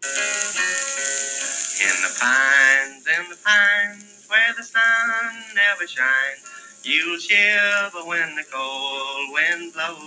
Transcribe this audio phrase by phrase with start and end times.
[0.00, 8.44] In the pines, in the pines, where the sun never shines, you'll shiver when the
[8.48, 9.98] cold wind blows.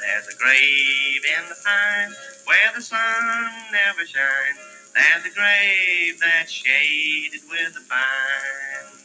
[0.00, 2.16] There's a grave in the pines
[2.46, 4.92] where the sun never shines.
[4.94, 9.02] There's a grave that's shaded with the pines.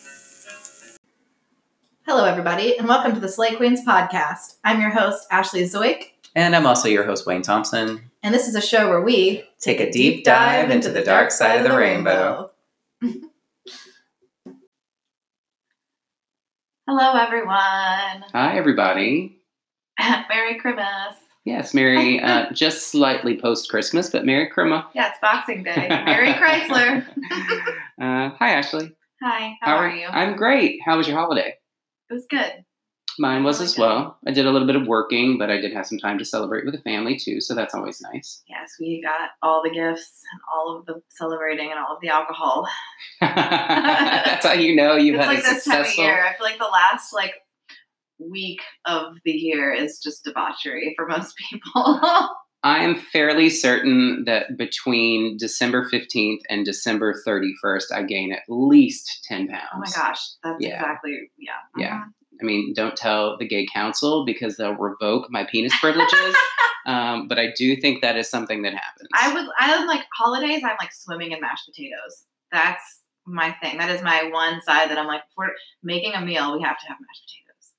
[2.06, 4.56] Hello, everybody, and welcome to the Slay Queens podcast.
[4.64, 8.11] I'm your host, Ashley Zoik, And I'm also your host, Wayne Thompson.
[8.24, 11.58] And this is a show where we Take a deep dive into the dark side
[11.58, 12.50] of the rainbow.
[16.88, 18.26] Hello, everyone.
[18.34, 19.40] Hi, everybody.
[20.00, 21.16] Merry Christmas.
[21.46, 24.84] Yes, Merry, uh, just slightly post Christmas, but Merry Christmas.
[24.96, 25.88] Yeah, it's Boxing Day.
[25.90, 27.06] Merry Chrysler.
[28.02, 28.92] Uh, hi, Ashley.
[29.22, 30.08] Hi, how are you?
[30.08, 30.80] I'm great.
[30.84, 31.54] How was your holiday?
[32.10, 32.66] It was good.
[33.22, 33.82] Mine was Oh, as good.
[33.84, 34.18] well.
[34.28, 36.66] I did a little bit of working, but I did have some time to celebrate
[36.66, 38.42] with the family too, so that's always nice.
[38.50, 42.10] Yes, we got all the gifts and all of the celebrating and all of the
[42.10, 42.68] alcohol.
[43.22, 46.04] that's how you know you've it's had like a this time of successful.
[46.04, 46.26] year.
[46.26, 47.34] I feel like the last like
[48.20, 52.00] week of the year is just debauchery for most people.
[52.64, 59.26] I am fairly certain that between December 15th and December 31st, I gain at least
[59.28, 59.64] 10 pounds.
[59.74, 60.76] Oh my gosh, that's Yeah.
[60.76, 61.52] exactly yeah.
[61.78, 61.96] Yeah.
[62.02, 62.04] Mhm.
[62.42, 66.36] I mean, don't tell the gay council because they'll revoke my penis privileges.
[66.86, 69.10] um, but I do think that is something that happens.
[69.14, 70.64] I would I'm like holidays.
[70.64, 72.26] I'm like swimming in mashed potatoes.
[72.52, 73.78] That's my thing.
[73.78, 75.50] That is my one side that I'm like, if we're
[75.84, 77.74] making a meal, we have to have mashed potatoes.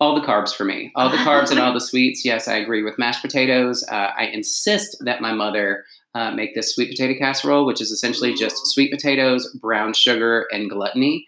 [0.00, 2.24] all the carbs for me, all the carbs and all the sweets.
[2.24, 3.84] Yes, I agree with mashed potatoes.
[3.88, 8.34] Uh, I insist that my mother uh, make this sweet potato casserole, which is essentially
[8.34, 11.26] just sweet potatoes, brown sugar, and gluttony.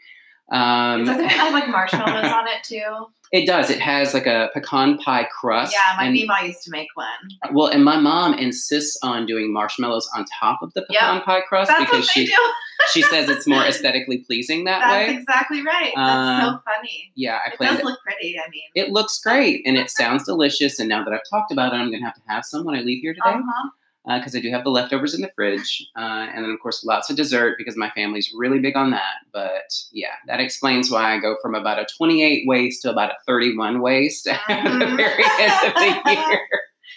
[0.51, 3.07] Um, Doesn't it have like marshmallows on it too?
[3.33, 3.69] It does.
[3.69, 5.73] It has like a pecan pie crust.
[5.73, 7.53] Yeah, my and, Mima used to make one.
[7.53, 11.01] Well, and my mom insists on doing marshmallows on top of the Yep.
[11.01, 12.33] pecan pie crust That's because she do.
[12.93, 15.17] she says it's more aesthetically pleasing that That's way.
[15.17, 15.93] exactly right.
[15.97, 17.11] That's Uh, so funny.
[17.17, 18.39] Yeah, I It does look pretty.
[18.39, 20.79] I mean, It looks great and it sounds delicious.
[20.79, 22.77] And now that I've talked about it, I'm going to have to have some when
[22.77, 23.69] I leave here today uh-huh.
[24.07, 25.87] Because I do have the leftovers in the fridge.
[25.97, 29.15] Uh, and then, of course, lots of dessert because my family's really big on that.
[29.33, 33.15] But yeah, that explains why I go from about a 28 waist to about a
[33.27, 34.97] 31 waist at the Mhm.
[34.97, 36.41] very end of the year.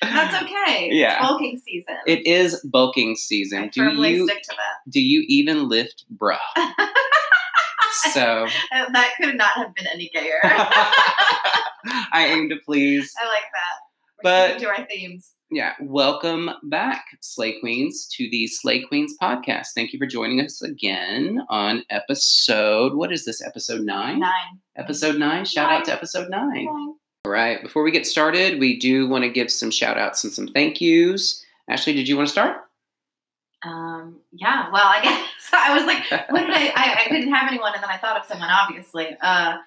[0.01, 0.89] That's okay.
[0.91, 1.13] Yeah.
[1.17, 1.95] It's bulking season.
[2.05, 3.63] It is bulking season.
[3.63, 4.91] I Do you stick to that.
[4.91, 6.37] do you even lift bra?
[8.13, 10.39] so Uh, That could not have been any gayer.
[10.43, 13.13] I aim to please.
[13.19, 13.86] I like that.
[14.23, 15.33] But- to our themes.
[15.49, 19.67] Yeah, welcome back, Slay Queens, to the Slay Queens podcast.
[19.73, 22.95] Thank you for joining us again on episode.
[22.95, 23.41] What is this?
[23.41, 24.19] Episode nine.
[24.19, 24.59] Nine.
[24.75, 25.45] Episode nine.
[25.45, 26.65] Shout out to episode nine.
[26.65, 26.95] Nine.
[27.23, 27.61] All right.
[27.63, 30.81] Before we get started, we do want to give some shout outs and some thank
[30.81, 31.45] yous.
[31.69, 32.57] Ashley, did you want to start?
[33.63, 37.05] Um, yeah, well, I guess I was like, what did I, I?
[37.05, 39.15] I didn't have anyone, and then I thought of someone, obviously.
[39.21, 39.57] Uh,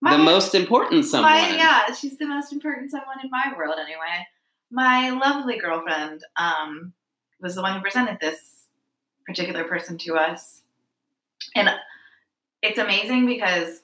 [0.00, 1.32] my- the most important someone.
[1.32, 4.26] My, yeah, she's the most important someone in my world, anyway.
[4.70, 6.92] My lovely girlfriend um,
[7.40, 8.66] was the one who presented this
[9.26, 10.62] particular person to us.
[11.54, 11.70] And
[12.62, 13.82] it's amazing because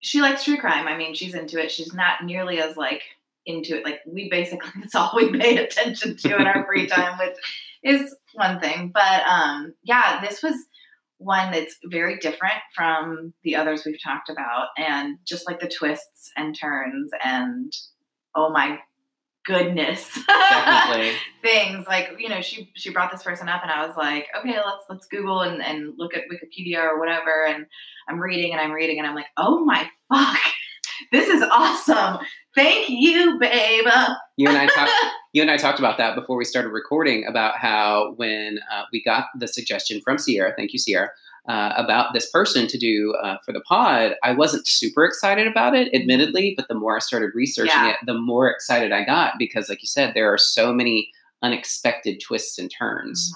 [0.00, 0.86] she likes true crime.
[0.86, 1.70] I mean, she's into it.
[1.70, 3.02] She's not nearly as like
[3.46, 3.84] into it.
[3.84, 7.36] Like we basically that's all we pay attention to in our free time, which
[7.82, 8.90] is one thing.
[8.92, 10.66] But um, yeah, this was
[11.18, 16.30] one that's very different from the others we've talked about, and just like the twists
[16.36, 17.72] and turns and
[18.34, 18.78] oh my
[19.46, 20.10] goodness.
[21.42, 24.56] Things like you know she she brought this person up and i was like okay
[24.56, 27.66] let's let's google and, and look at wikipedia or whatever and
[28.08, 30.38] i'm reading and i'm reading and i'm like oh my fuck.
[31.12, 32.18] This is awesome.
[32.54, 33.84] Thank you babe.
[34.38, 34.90] You and I talked.
[35.36, 39.02] you and I talked about that before we started recording about how when uh, we
[39.02, 41.10] got the suggestion from Sierra, thank you, Sierra,
[41.46, 45.74] uh, about this person to do uh, for the pod, I wasn't super excited about
[45.76, 47.90] it, admittedly, but the more I started researching Yeah.
[47.90, 51.10] it, the more excited I got because, like you said, there are so many
[51.42, 53.30] unexpected twists and turns.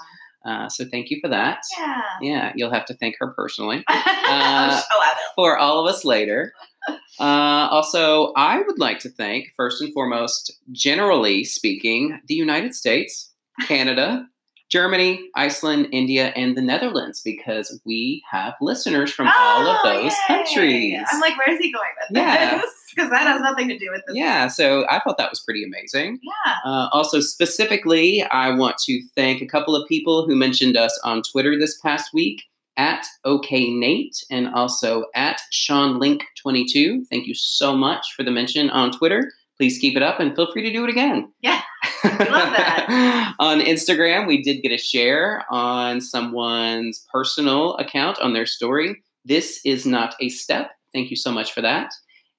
[0.47, 1.59] Uh, so thank you for that.
[1.79, 5.19] yeah Yeah, you'll have to thank her personally oh, I will.
[5.37, 6.55] for all of us later.
[6.89, 13.31] Uh, also, I would like to thank, first and foremost, generally speaking, the United States,
[13.67, 14.27] Canada,
[14.71, 20.13] Germany, Iceland, India, and the Netherlands, because we have listeners from all of Oh, those
[20.29, 20.37] yay.
[20.37, 21.03] countries.
[21.13, 22.59] i'm like where's he going with Yeah.
[22.59, 25.41] this because that has nothing to do with this Yeah, so I thought that was
[25.41, 26.21] pretty amazing.
[26.23, 30.99] yeah Uh, also, specifically, I want to thank a couple of people who mentioned us
[31.05, 32.45] on Twitter this past week
[32.81, 37.07] at OKNate and also at Sean Link22.
[37.11, 39.31] Thank you so much for the mention on Twitter.
[39.59, 41.31] Please keep it up and feel free to do it again.
[41.43, 41.61] Yeah,
[42.03, 43.35] love that.
[43.39, 49.03] on Instagram, we did get a share on someone's personal account on their story.
[49.27, 50.71] This is not a step.
[50.95, 51.93] Thank you so much for that.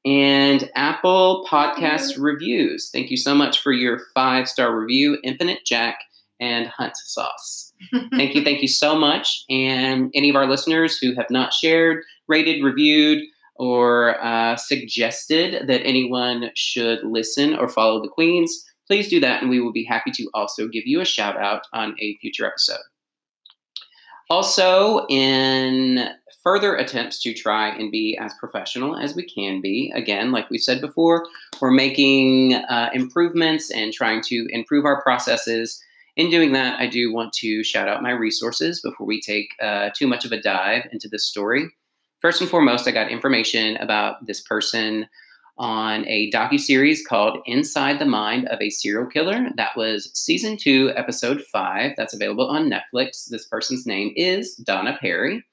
[0.04, 2.90] And Apple Podcast reviews.
[2.92, 6.00] Thank you so much for your five star review, Infinite Jack
[6.42, 7.72] and Hunt Sauce.
[8.12, 9.46] thank you, thank you so much.
[9.50, 13.24] And any of our listeners who have not shared, rated, reviewed,
[13.56, 19.50] or uh, suggested that anyone should listen or follow the Queens, please do that, and
[19.50, 22.82] we will be happy to also give you a shout out on a future episode.
[24.30, 26.10] Also, in
[26.44, 30.58] further attempts to try and be as professional as we can be, again, like we
[30.58, 31.28] said before,
[31.60, 35.84] we're making uh, improvements and trying to improve our processes.
[36.18, 39.90] In doing that, I do want to shout out my resources before we take uh,
[39.96, 41.70] too much of a dive into this story.
[42.20, 45.08] First and foremost, I got information about this person
[45.58, 49.50] on a docu-series called Inside the Mind of a Serial Killer.
[49.56, 51.92] That was season two, episode five.
[51.98, 53.30] That's available on Netflix.
[53.30, 55.46] This person's name is Donna Perry.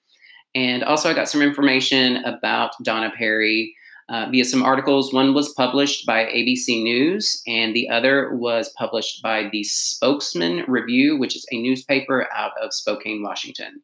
[0.54, 3.74] And also, I got some information about Donna Perry
[4.08, 5.12] uh, via some articles.
[5.12, 11.16] One was published by ABC News, and the other was published by the Spokesman Review,
[11.18, 13.82] which is a newspaper out of Spokane, Washington.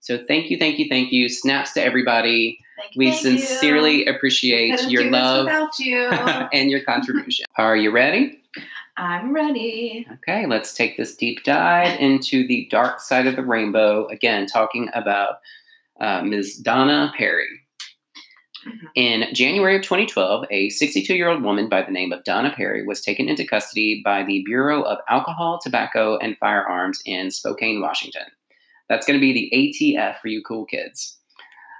[0.00, 1.28] So thank you, thank you, thank you.
[1.28, 2.58] Snaps to everybody.
[2.78, 3.38] Thank We thank you.
[3.38, 5.48] sincerely appreciate Couldn't your love
[5.78, 5.98] you.
[6.52, 7.46] and your contribution.
[7.56, 8.38] Are you ready?
[8.98, 10.06] I'm ready.
[10.10, 14.06] Okay, let's take this deep dive into the dark side of the rainbow.
[14.06, 15.36] Again, talking about
[16.00, 16.56] uh, Ms.
[16.58, 17.65] Donna Perry.
[18.66, 18.88] Mhm.
[18.94, 22.84] In January of 2012, a 62 year old woman by the name of Donna Perry
[22.86, 28.26] was taken into custody by the Bureau of Alcohol, Tobacco, and Firearms in Spokane, Washington.
[28.88, 29.50] That's going to be the
[29.96, 31.18] ATF for you cool kids.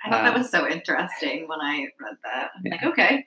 [0.05, 2.51] I thought that Uh, was so interesting when I read that.
[2.57, 3.27] I'm like, okay.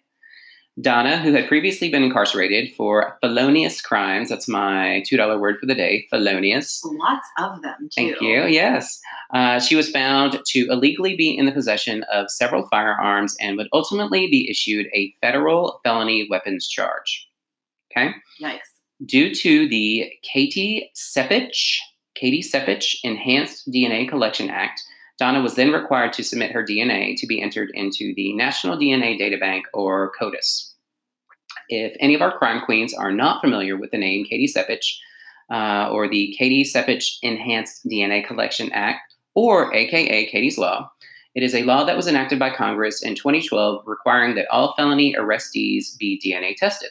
[0.79, 5.75] Donna, who had previously been incarcerated for felonious crimes, that's my $2 word for the
[5.75, 6.81] day, felonious.
[6.85, 7.89] Lots of them, too.
[8.12, 8.45] Thank you.
[8.45, 9.01] Yes.
[9.33, 13.69] Uh, she was found to illegally be in the possession of several firearms and would
[13.73, 17.27] ultimately be issued a federal felony weapons charge.
[17.91, 18.11] Okay.
[18.39, 18.59] Nice.
[19.05, 21.77] Due to the Katie Sepich,
[22.15, 24.81] Katie Sepich Enhanced DNA Collection Act,
[25.19, 29.19] Donna was then required to submit her DNA to be entered into the National DNA
[29.19, 30.73] Databank or CODIS.
[31.67, 34.95] If any of our crime queens are not familiar with the name Katie Sepich
[35.51, 39.08] uh, or the Katie Sepich Enhanced DNA Collection Act,
[39.39, 40.91] or AKA Katie's Law,
[41.33, 45.15] it is a law that was enacted by Congress in 2012 requiring that all felony
[45.18, 46.89] arrestees be DNA tested.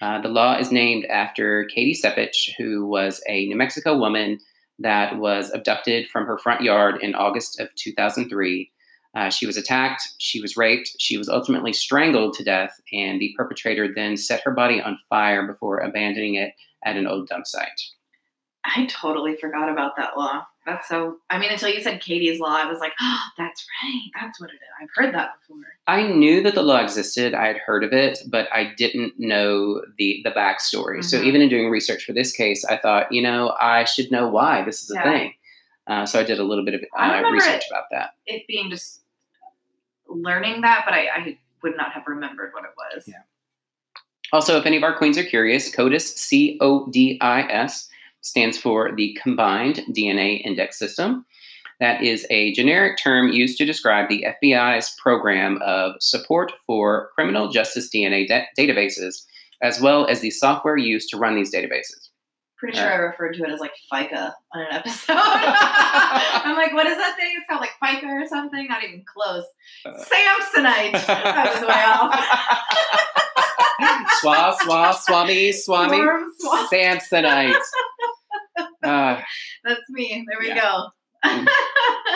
[0.00, 4.38] Uh, the law is named after Katie Sepich, who was a New Mexico woman
[4.78, 8.70] that was abducted from her front yard in August of 2003.
[9.14, 13.34] Uh, she was attacked, she was raped, she was ultimately strangled to death, and the
[13.36, 16.54] perpetrator then set her body on fire before abandoning it
[16.86, 17.82] at an old dump site.
[18.64, 20.46] I totally forgot about that law.
[20.68, 21.16] That's so.
[21.30, 24.02] I mean, until you said Katie's law, I was like, oh, that's right.
[24.20, 24.60] That's what it is.
[24.82, 25.62] I've heard that before.
[25.86, 27.32] I knew that the law existed.
[27.32, 31.02] I had heard of it, but I didn't know the the backstory.
[31.02, 31.24] So Mhm.
[31.24, 34.62] even in doing research for this case, I thought, you know, I should know why
[34.62, 35.32] this is a thing.
[35.86, 38.10] Uh, so I did a little bit of uh, research it- about that.
[38.26, 39.00] It being just
[40.06, 43.08] learning that, but I, I would not have remembered what it was.
[43.08, 43.22] Yeah.
[44.32, 47.87] Also, if any of our queens are curious, CODIS, C O D I S,
[48.20, 51.24] stands for the Combined DNA Index System.
[51.80, 57.48] That is a generic term used to describe the FBI's program of support for criminal
[57.50, 59.22] justice DNA da- databases,
[59.62, 62.08] as well as the software used to run these databases.
[62.58, 65.12] Pretty sure I referred to it as like FICA on an episode.
[65.16, 67.32] I'm like, what is that thing?
[67.38, 68.66] It's called like FICA or something.
[68.66, 69.44] Not even close.
[69.86, 69.90] Uh.
[69.92, 70.94] Samsonite.
[71.08, 72.12] I was way off.
[74.20, 76.68] Swa, swa, swami, swami, swarm.
[76.72, 77.54] Samsonite.
[78.88, 79.20] Uh,
[79.64, 80.24] That's me.
[80.28, 80.60] There we Yeah.
[80.60, 80.88] go.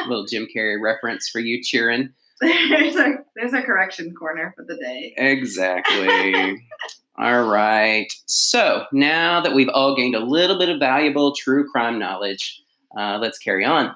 [0.09, 2.11] little Jim Carrey reference for you, cheering.
[2.41, 5.15] there's a there's a correction corner for the day.
[5.17, 6.61] Exactly.
[7.19, 8.07] all right.
[8.27, 12.61] So now that we've all gained a little bit of valuable true crime knowledge,
[12.99, 13.95] uh, let's carry on.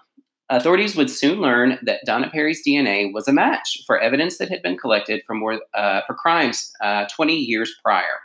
[0.49, 4.63] Authorities would soon learn that Donna Perry's DNA was a match for evidence that had
[4.63, 8.21] been collected for more uh, for crimes uh, 20 years prior.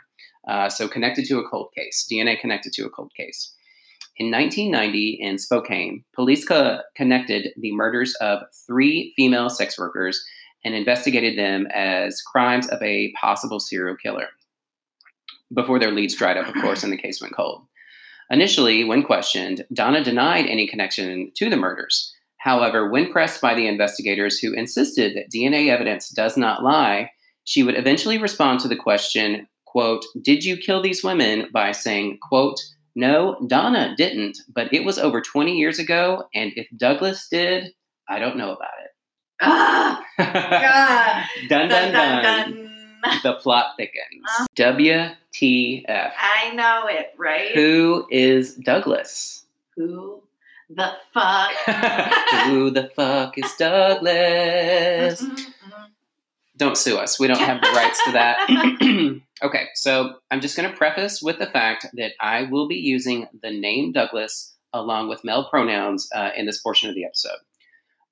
[0.46, 3.52] Uh, so connected to a cold case, DNA connected to a cold case.
[4.22, 10.24] In 1990, in Spokane, police co- connected the murders of three female sex workers
[10.64, 14.28] and investigated them as crimes of a possible serial killer.
[15.52, 17.66] Before their leads dried up, of course, and the case went cold.
[18.30, 22.14] Initially, when questioned, Donna denied any connection to the murders.
[22.36, 27.10] However, when pressed by the investigators who insisted that DNA evidence does not lie,
[27.42, 31.48] she would eventually respond to the question, quote, Did you kill these women?
[31.52, 32.60] by saying, quote,
[32.94, 37.72] No, Donna didn't, but it was over 20 years ago, and if Douglas did,
[38.08, 38.68] I don't know about
[39.40, 40.32] Ah, it.
[40.32, 41.48] God.
[41.48, 43.20] dun, dun, Dun, dun, dun, dun.
[43.24, 44.22] The plot thickens.
[44.38, 44.46] Uh.
[44.56, 46.12] WTF.
[46.16, 47.50] I know it, right?
[47.54, 49.44] Who is Douglas?
[49.76, 50.22] Who
[50.70, 51.50] the fuck?
[52.46, 55.24] Who the fuck is Douglas?
[56.56, 57.18] Don't sue us.
[57.18, 59.18] We don't have the rights to that.
[59.42, 63.26] okay, so I'm just going to preface with the fact that I will be using
[63.42, 67.38] the name Douglas along with male pronouns uh, in this portion of the episode.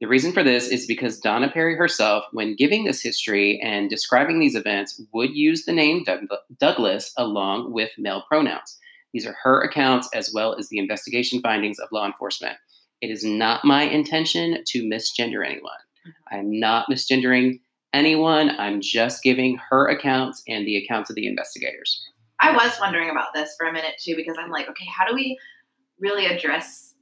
[0.01, 4.41] The reason for this is because Donna Perry herself, when giving this history and describing
[4.41, 6.27] these events, would use the name Doug-
[6.59, 8.79] Douglas along with male pronouns.
[9.13, 12.57] These are her accounts as well as the investigation findings of law enforcement.
[13.03, 15.73] It is not my intention to misgender anyone.
[16.31, 17.61] I'm not misgendering
[17.93, 18.51] anyone.
[18.59, 22.05] I'm just giving her accounts and the accounts of the investigators.
[22.41, 25.15] I was wondering about this for a minute too because I'm like, okay, how do
[25.15, 25.39] we
[25.99, 26.95] really address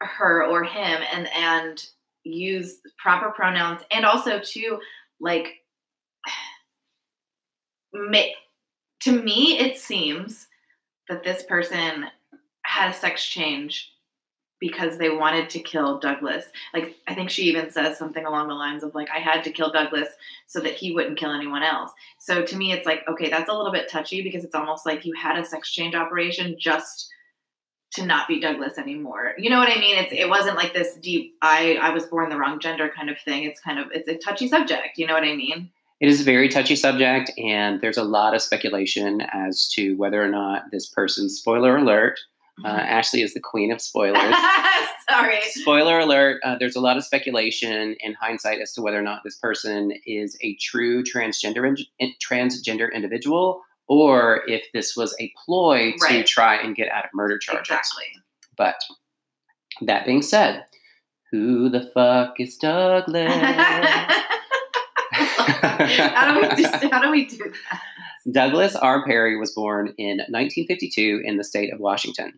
[0.00, 1.84] her or him and and
[2.24, 4.78] use proper pronouns and also to
[5.20, 5.54] like
[7.92, 8.32] ma-
[9.00, 10.46] to me it seems
[11.08, 12.06] that this person
[12.64, 13.93] had a sex change
[14.64, 16.46] because they wanted to kill Douglas.
[16.72, 19.50] Like I think she even says something along the lines of like I had to
[19.50, 20.08] kill Douglas
[20.46, 21.90] so that he wouldn't kill anyone else.
[22.18, 25.04] So to me it's like okay, that's a little bit touchy because it's almost like
[25.04, 27.10] you had a sex change operation just
[27.92, 29.34] to not be Douglas anymore.
[29.36, 29.98] You know what I mean?
[29.98, 33.18] It's it wasn't like this deep I I was born the wrong gender kind of
[33.18, 33.44] thing.
[33.44, 35.68] It's kind of it's a touchy subject, you know what I mean?
[36.00, 40.22] It is a very touchy subject, and there's a lot of speculation as to whether
[40.22, 42.18] or not this person, spoiler alert,
[42.64, 44.34] uh, Ashley is the queen of spoilers.
[45.10, 45.38] Sorry.
[45.50, 49.22] Spoiler alert, uh, there's a lot of speculation in hindsight as to whether or not
[49.24, 55.92] this person is a true transgender in- transgender individual or if this was a ploy
[55.92, 56.26] to Right.
[56.26, 57.68] try and get out of murder charges.
[57.70, 58.04] Exactly.
[58.56, 58.76] But
[59.82, 60.64] that being said,
[61.30, 63.30] who the fuck is Douglas?
[65.10, 67.80] how do we how do we do that?
[68.32, 69.04] Douglas R.
[69.04, 72.32] Perry was born in 1952 in the state of Washington.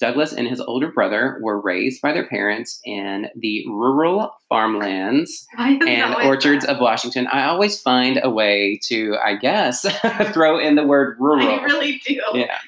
[0.00, 5.70] Douglas and his older brother were raised by their parents in the rural farmlands Why
[5.70, 6.74] is it and orchards that?
[6.74, 7.26] of Washington.
[7.28, 9.86] I always find a way to, I guess,
[10.32, 11.48] throw in the word rural.
[11.48, 12.20] I really do.
[12.34, 12.58] Yeah.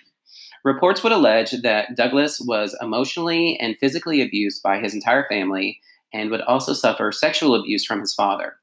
[0.65, 5.81] Reports would allege that Douglas was emotionally and physically abused by his entire family
[6.13, 8.55] and would also suffer sexual abuse from his father.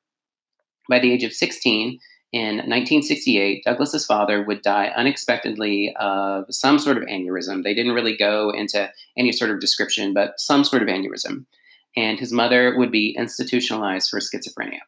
[0.90, 2.00] By the age of 16,
[2.34, 7.64] in 1968, Douglas's father would die unexpectedly of some sort of aneurysm.
[7.64, 11.46] They didn't really go into any sort of description, but some sort of aneurysm.
[11.96, 14.80] And his mother would be institutionalized for schizophrenia.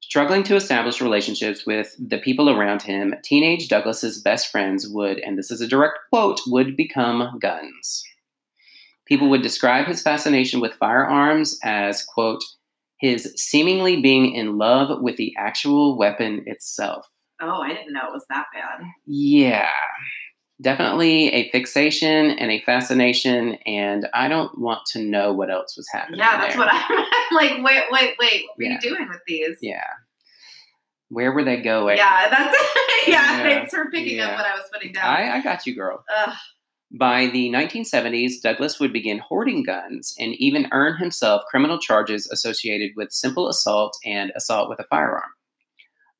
[0.00, 5.36] Struggling to establish relationships with the people around him, teenage Douglas's best friends would, and
[5.36, 8.04] this is a direct quote, would become guns.
[9.06, 12.44] People would describe his fascination with firearms as, quote,
[13.04, 17.06] his seemingly being in love with the actual weapon itself.
[17.42, 18.86] Oh, I didn't know it was that bad.
[19.06, 19.68] Yeah,
[20.62, 25.86] definitely a fixation and a fascination, and I don't want to know what else was
[25.92, 26.20] happening.
[26.20, 26.64] Yeah, that's there.
[26.64, 27.04] what I'm,
[27.36, 27.50] like.
[27.64, 28.44] Wait, wait, wait.
[28.46, 28.72] What were Yeah.
[28.72, 29.58] you doing with these?
[29.60, 29.84] Yeah.
[31.08, 31.98] Where were they going?
[31.98, 32.56] Yeah, that's
[33.06, 33.36] yeah.
[33.36, 34.28] Yeah, Thanks for picking yeah.
[34.28, 35.04] up what I was putting down.
[35.04, 36.02] I, I got you, girl.
[36.16, 36.34] Ugh.
[36.96, 42.92] By the 1970s, Douglas would begin hoarding guns and even earn himself criminal charges associated
[42.96, 45.30] with simple assault and assault with a firearm.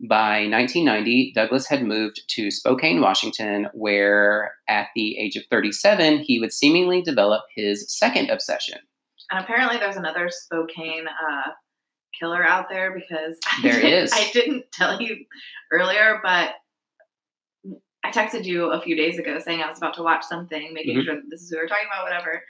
[0.09, 6.41] By 1990, Douglas had moved to Spokane, Washington, where at the age of 37, he
[6.41, 8.79] would seemingly develop his second obsession.
[9.31, 11.51] And apparently, there's another Spokane uh,
[12.19, 14.13] killer out there because I There didn't- is.
[14.13, 15.25] I didn't tell you
[15.73, 16.55] earlier, but I
[18.15, 21.05] texted you a few days ago saying I was about to watch something, making Mhm.
[21.05, 22.43] sure that this is who we were talking about, whatever.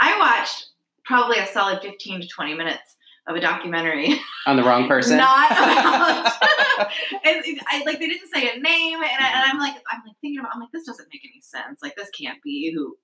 [0.00, 0.66] I watched
[1.04, 2.96] probably a solid 15 to 20 minutes
[3.28, 5.16] of a documentary On the wrong person?
[5.16, 6.32] not about
[7.24, 10.40] I like they didn't say a name and, I, and I'm like I'm like thinking
[10.40, 12.96] about I'm like this doesn't make any sense like this can't be who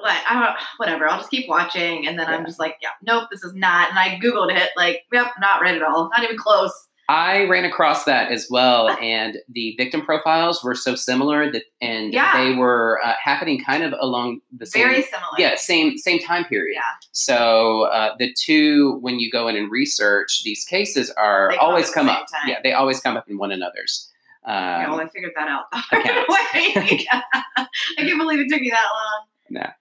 [0.00, 3.28] like I don't whatever I'll just keep watching and then I'm just like yeah nope
[3.32, 6.36] this is not and I googled it like yep not right at all not even
[6.36, 6.72] close
[7.12, 12.10] I ran across that as well, and the victim profiles were so similar that, and
[12.12, 12.32] Yeah.
[12.42, 15.32] they were uh, happening kind of along the same very similar.
[15.38, 16.76] Yeah same same time period.
[16.76, 16.80] Yeah.
[17.12, 21.90] so uh, the two when you go in and research these cases are come always
[21.90, 22.26] come up.
[22.32, 22.48] time.
[22.48, 24.08] yeah they always come up in one another's.
[24.46, 25.64] Yeah, well um, I figured that out.
[25.72, 27.66] I
[27.98, 29.72] can't believe it took you that long.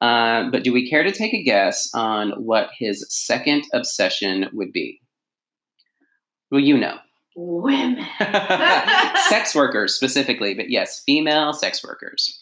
[0.00, 4.72] Uh, but do we care to take a guess on what his second obsession would
[4.72, 5.00] be
[6.50, 6.98] well you know
[7.36, 8.04] Women.
[9.28, 12.38] sex workers specifically, but yes, female sex workers.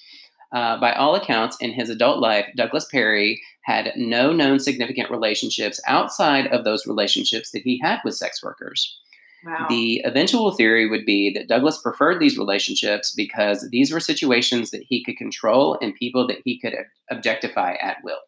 [0.51, 5.79] Uh, by all accounts, in his adult life, Douglas Perry had no known significant relationships
[5.87, 8.99] outside of those relationships that he had with sex workers.
[9.45, 9.67] Wow.
[9.69, 14.83] The eventual theory would be that Douglas preferred these relationships because these were situations that
[14.83, 16.75] he could control and people that he could
[17.11, 18.19] objectify at will.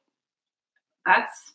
[1.07, 1.53] That's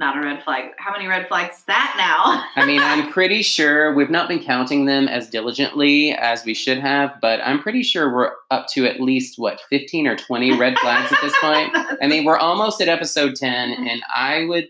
[0.00, 0.70] not a red flag.
[0.78, 2.44] How many red flags is that now?
[2.62, 6.78] I mean, I'm pretty sure we've not been counting them as diligently as we should
[6.78, 10.76] have, but I'm pretty sure we're up to at least, what, 15 or 20 red
[10.78, 11.70] flags at this point?
[12.02, 14.66] I mean, we're almost at episode 10, and I would.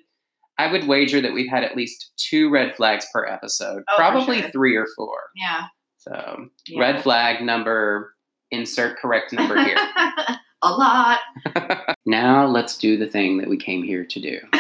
[0.59, 4.43] I would wager that we've had at least two red flags per episode, Oh, probably
[4.43, 4.51] sure.
[4.51, 5.17] three or four.
[5.35, 5.63] yeah.
[5.97, 6.81] So, yeah.
[6.81, 8.13] red flag number,
[8.51, 9.77] insert correct number here.
[10.62, 11.21] a lot.
[12.07, 14.38] now, let's do the thing that we came here to do.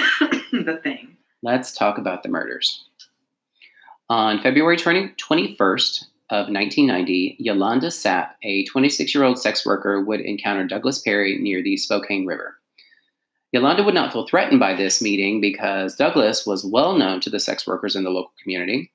[0.52, 1.16] the thing.
[1.42, 2.84] Let's talk about the murders.
[4.08, 10.20] On February 20, 21st of 1990, Yolanda Sapp, a 26 year old sex worker, would
[10.20, 12.56] encounter Douglas Perry near the Spokane River.
[13.52, 17.40] Yolanda would not feel threatened by this meeting because Douglas was well known to the
[17.40, 18.92] sex workers in the local community.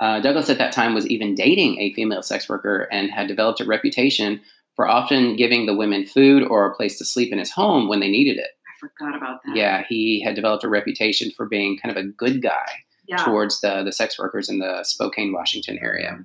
[0.00, 3.60] Uh, Douglas at that time was even dating a female sex worker and had developed
[3.60, 4.40] a reputation
[4.78, 7.98] for often giving the women food or a place to sleep in his home when
[7.98, 8.50] they needed it.
[8.64, 9.56] I forgot about that.
[9.56, 12.64] Yeah, he had developed a reputation for being kind of a good guy
[13.08, 13.16] Yeah.
[13.16, 16.24] towards the, the sex workers in the Spokane, Washington area.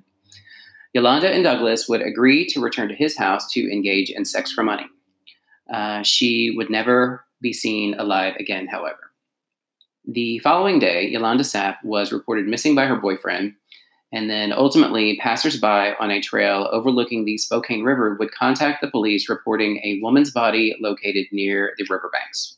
[0.92, 4.62] Yolanda and Douglas would agree to return to his house to engage in sex for
[4.62, 4.86] money.
[5.68, 9.10] Uh, she would never be seen alive again, however.
[10.06, 13.54] The following day, Yolanda Sapp was reported missing by her boyfriend,
[14.14, 19.28] and then ultimately, passersby on a trail overlooking the Spokane River would contact the police
[19.28, 22.56] reporting a woman's body located near the riverbanks.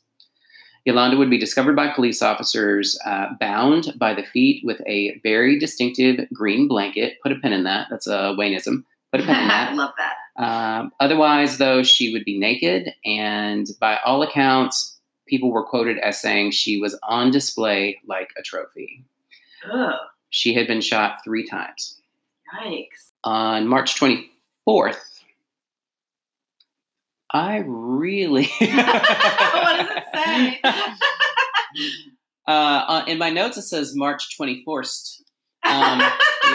[0.85, 5.57] Yolanda would be discovered by police officers uh, bound by the feet with a very
[5.57, 7.17] distinctive green blanket.
[7.23, 7.87] Put a pin in that.
[7.89, 8.83] That's a Wayneism.
[9.11, 9.75] Put a pin in I that.
[9.75, 10.41] love that.
[10.41, 16.21] Um, otherwise, though, she would be naked, and by all accounts, people were quoted as
[16.21, 19.03] saying she was on display like a trophy.
[19.73, 19.95] Ugh.
[20.37, 21.99] She had been shot three times.
[22.53, 23.09] Yikes.
[23.23, 24.99] On March 24th,
[27.33, 28.43] I really.
[28.59, 30.61] what does it say?
[32.47, 35.19] Uh, in my notes, it says March 24th.
[35.65, 35.99] Um,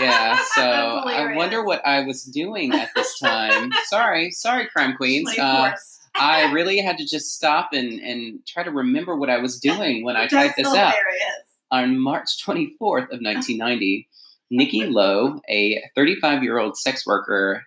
[0.01, 3.71] yeah, so I wonder what I was doing at this time.
[3.85, 5.31] sorry, sorry, crime queens.
[5.39, 5.73] Uh,
[6.15, 10.03] I really had to just stop and, and try to remember what I was doing
[10.03, 10.95] when I typed this out.
[11.73, 14.07] On March 24th of 1990,
[14.51, 17.65] Nikki Lowe, a 35 year old sex worker,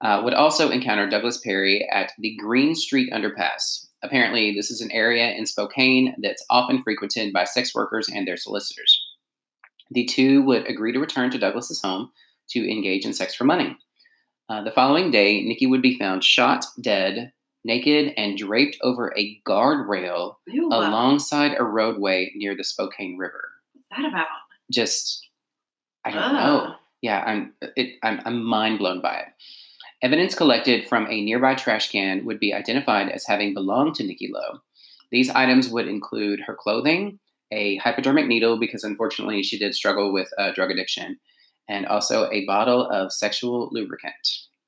[0.00, 3.86] uh, would also encounter Douglas Perry at the Green Street Underpass.
[4.02, 8.36] Apparently, this is an area in Spokane that's often frequented by sex workers and their
[8.36, 9.04] solicitors.
[9.90, 12.12] The two would agree to return to Douglas's home
[12.50, 13.76] to engage in sex for money.
[14.48, 17.32] Uh, the following day, Nikki would be found shot dead,
[17.64, 23.50] naked, and draped over a guardrail Ew, alongside a roadway near the Spokane River.
[23.74, 24.26] What's that about?
[24.70, 25.28] Just,
[26.04, 26.32] I don't Ugh.
[26.32, 26.74] know.
[27.02, 29.26] Yeah, I'm it, I'm, I'm mind blown by it.
[30.02, 34.30] Evidence collected from a nearby trash can would be identified as having belonged to Nikki
[34.32, 34.60] Lowe.
[35.10, 37.18] These items would include her clothing,
[37.52, 41.18] a hypodermic needle, because unfortunately she did struggle with uh, drug addiction,
[41.68, 44.14] and also a bottle of sexual lubricant.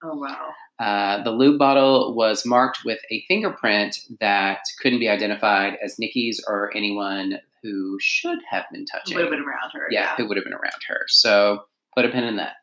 [0.03, 0.51] Oh wow.
[0.83, 6.43] Uh, the lube bottle was marked with a fingerprint that couldn't be identified as Nikki's
[6.49, 9.17] or anyone who should have been touching.
[9.17, 9.87] Who would have been around her.
[9.91, 10.17] yeah, Yeah.
[10.17, 11.03] who would have been around her.
[11.07, 11.65] So
[11.97, 12.55] put a pin in that.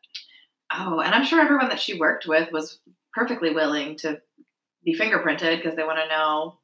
[0.72, 2.78] Oh, and I'm sure everyone that she worked with was
[3.14, 4.20] perfectly willing to
[4.84, 6.58] be fingerprinted because they want to know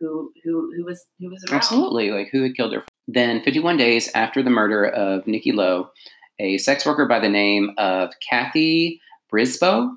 [0.00, 1.58] who who who was who was around.
[1.58, 2.82] Absolutely, like who had killed her.
[3.08, 5.90] Then, 51 days after the murder of Nikki Lowe,
[6.38, 9.00] a sex worker by the name of Kathy
[9.32, 9.88] Brisbois.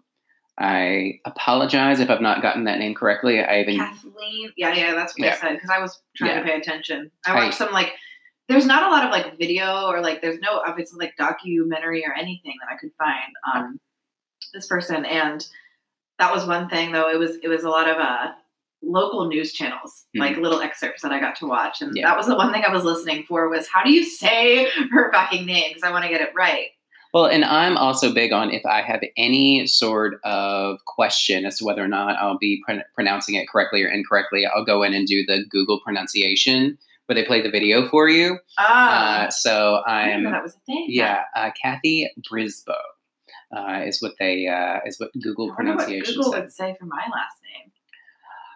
[0.57, 3.41] I apologize if I've not gotten that name correctly.
[3.43, 4.51] I even Kathleen.
[4.55, 5.33] Yeah, yeah, that's what Yeah.
[5.33, 6.39] I said because I was trying Yeah.
[6.43, 7.11] to pay attention.
[7.25, 7.93] I I- watched some like.
[8.47, 12.13] There's not a lot of like video or like there's no obviously like documentary or
[12.13, 13.79] anything that I could find on
[14.53, 15.43] this person, and
[16.19, 17.09] that was one thing though.
[17.09, 18.33] It was it was a lot of uh
[18.83, 20.19] local news channels, Mhm.
[20.19, 22.07] like little excerpts that I got to watch, and Yeah.
[22.07, 25.11] that was the one thing I was listening for was how do you say her
[25.11, 26.67] fucking name because I want to get it right.
[27.15, 31.63] Well, and I'm also big on if I have any sort of question as to
[31.63, 35.07] whether or not I'll be pron- pronouncing it correctly or incorrectly, I'll go in and
[35.07, 38.37] do the Google pronunciation where they play the video for you.
[38.57, 40.87] Ah, Uh, so I didn't know I'm, that was a thing.
[40.89, 42.75] yeah, uh, Kathy Brisbois
[43.55, 46.41] uh, is what they uh, is what Google wonder what pronunciation Google says.
[46.41, 47.71] would say for my last name.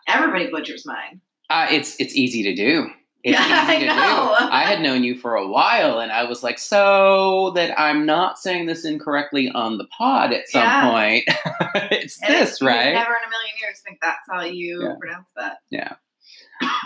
[0.10, 1.22] Everybody butchers mine.
[1.50, 2.89] Uh, it's it's easy to do.
[3.24, 4.36] It's Yeah, easy I to know.
[4.40, 4.46] do.
[4.52, 8.40] I had known you for a while, and I was like, so that I'm not
[8.40, 10.90] saying this incorrectly on the pod at some Yeah.
[10.90, 11.24] point.
[11.92, 12.94] it's And this, would right?
[12.94, 14.96] Never in a million years think that's how you Yeah.
[15.00, 15.58] pronounce that.
[15.70, 15.94] Yeah.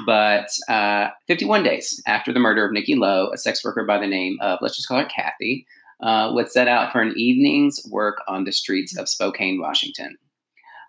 [0.06, 4.08] But uh, 51 days after the murder of Nikki Lowe, a sex worker by the
[4.08, 5.66] name of, let's just call her Kathy,
[6.02, 10.18] uh, would set out for an evening's work on the streets of Spokane, Washington.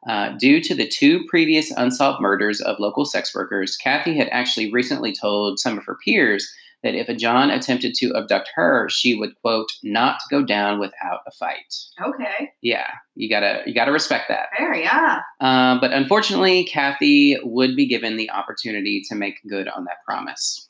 [0.09, 4.71] Uh, due to the two previous unsolved murders of local sex workers, Kathy had actually
[4.73, 9.15] recently told some of her peers that if a John attempted to abduct her, she
[9.15, 11.75] would quote not go down without a fight.
[12.07, 12.53] Okay.
[12.61, 14.49] Yeah, you gotta you gotta respect that.
[14.57, 15.21] Fair, yeah.
[15.41, 20.69] Uh, but unfortunately, Kathy would be given the opportunity to make good on that promise.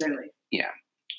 [0.00, 0.26] Clearly.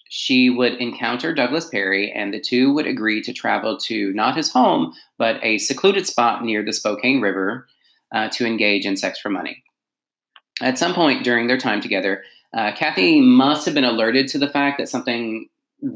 [0.10, 4.52] She would encounter Douglas Perry, and the two would agree to travel to not his
[4.52, 7.68] home, but a secluded spot near the Spokane River
[8.14, 9.64] uh, to engage in sex for money.
[10.62, 12.24] At some point during their time together,
[12.56, 15.48] uh, Kathy must have been alerted to the fact that something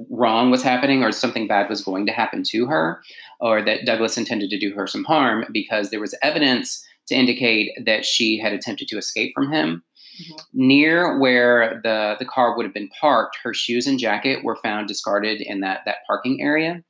[0.10, 3.02] wrong was happening or something bad was going to happen to her,
[3.40, 7.72] or that Douglas intended to do her some harm because there was evidence to indicate
[7.84, 9.84] that she had attempted to escape from him.
[10.22, 10.40] Mhm.
[10.54, 14.88] Near where the, the car would have been parked, her shoes and jacket were found
[14.88, 16.84] discarded in that, that parking area.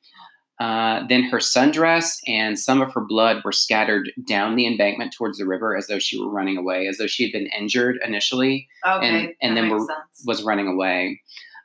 [0.59, 5.38] Uh, then her sundress and some of her blood were scattered down the embankment towards
[5.38, 8.67] the river as though she were running away, as though she had been injured initially
[8.86, 9.07] Okay.
[9.07, 9.86] And- and then makes
[10.25, 11.19] was running away.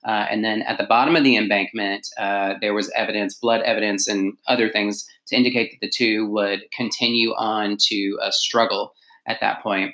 [0.07, 4.09] Uh, and then at the bottom of the embankment, uh, there was evidence, blood evidence,
[4.09, 8.95] and other things to indicate that the two would continue on to a struggle
[9.27, 9.93] at that point.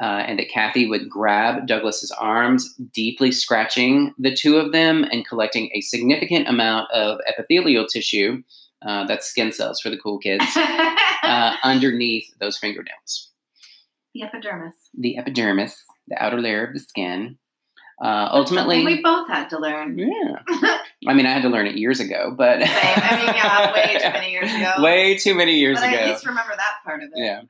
[0.00, 5.26] Uh, and that Kathy would grab Douglas's arms, deeply scratching the two of them and
[5.26, 8.42] collecting a significant amount of epithelial tissue,
[8.86, 10.44] uh, that's skin cells for the cool kids,
[11.24, 13.28] uh, underneath those fingernails
[14.14, 14.74] the epidermis.
[14.94, 17.38] the epidermis, the outer layer of the skin.
[18.00, 19.98] Uh, ultimately, we both had to learn.
[19.98, 20.38] yeah.
[21.08, 22.70] I mean, I had to learn it years ago, but Same.
[22.70, 24.74] I mean, yeah, way too many years ago.
[24.82, 27.18] Way too many years but I at least remember that part of it.
[27.18, 27.40] Yeah.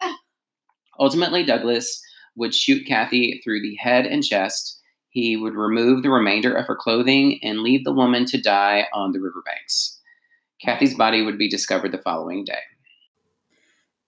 [0.99, 2.03] Ultimately, Douglas
[2.39, 4.81] would shoot Kathy through the head and chest.
[5.11, 9.13] He would remove the remainder of her clothing and leave the woman to die on
[9.13, 10.01] the riverbanks.
[10.63, 12.61] Kathy's body would be discovered the following day.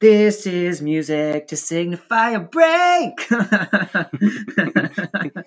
[0.00, 3.20] This is music to signify a break.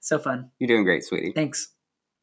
[0.00, 0.50] so fun.
[0.58, 1.32] You're doing great, sweetie.
[1.34, 1.68] Thanks.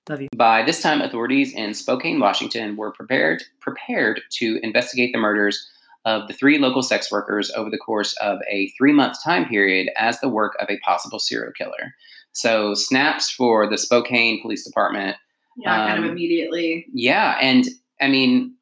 [0.08, 0.30] Love you.
[0.36, 5.68] By this time, authorities in Spokane, Washington were prepared prepared to investigate the murders
[6.06, 9.90] of the three local sex workers over the course of a three month time period
[9.98, 11.94] as the work of a possible serial killer.
[12.34, 15.18] So, snaps for the Spokane Police Department.
[15.58, 16.86] Yeah, kind Um, of immediately.
[16.94, 17.66] Yeah, and
[18.00, 18.56] I mean,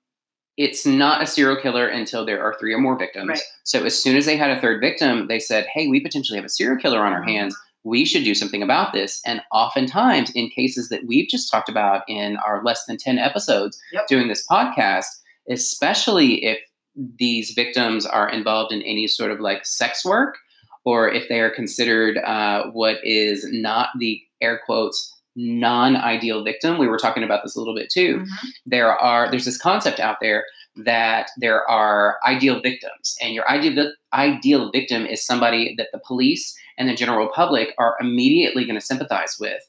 [0.57, 3.29] it's not a serial killer until there are three or more victims.
[3.29, 3.41] Right.
[3.63, 6.45] So, as soon as they had a third victim, they said, hey, we potentially have
[6.45, 7.29] a serial killer on our Uh-huh.
[7.31, 9.21] hands we should do something about this.
[9.25, 13.79] And oftentimes, in cases that we've just talked about in our less than 10 episodes
[13.93, 14.07] Yep.
[14.07, 15.05] doing this podcast,
[15.49, 16.59] especially if
[16.95, 20.35] these victims are involved in any sort of like sex work
[20.85, 26.77] or if they are considered uh, what is not the air quotes non ideal victim.
[26.77, 28.27] We were talking about this a little bit too Mhm.
[28.65, 30.43] there are there's this concept out there
[30.75, 36.57] that there are ideal victims and your ideal ideal victim is somebody that the police
[36.77, 39.61] and the general public are immediately going to sympathize with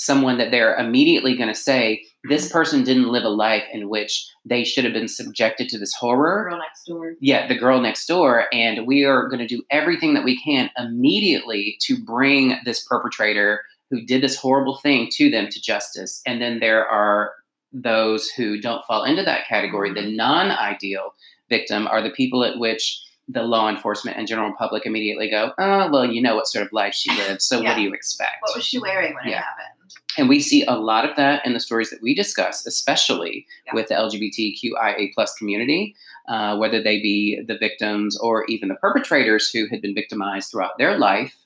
[0.00, 2.32] someone that they're immediately going to say mm-hmm.
[2.32, 5.94] this person didn't live a life in which they should have been subjected to this
[5.94, 7.14] horror The Girl next door.
[7.20, 10.70] yeah, the girl next door, and we are going to do everything that we can
[10.78, 13.60] immediately to bring this perpetrator
[13.90, 16.22] who did this horrible thing to them to justice.
[16.24, 17.32] And then there are
[17.72, 19.92] those who don't fall into that category.
[19.92, 20.16] The mm-hmm.
[20.16, 21.14] non ideal
[21.48, 25.90] victim are the people at which the law enforcement and general public immediately go, oh,
[25.90, 27.68] well, you know what sort of life she lived, so Yeah.
[27.68, 28.40] what do you expect?
[28.40, 29.38] What was she wearing when Yeah.
[29.38, 29.79] it happened?
[30.18, 33.74] And we see a lot of that in the stories that we discuss, especially Yeah.
[33.74, 35.94] with the LGBTQIA plus community,
[36.28, 40.78] uh, whether they be the victims or even the perpetrators who had been victimized throughout
[40.78, 41.36] their life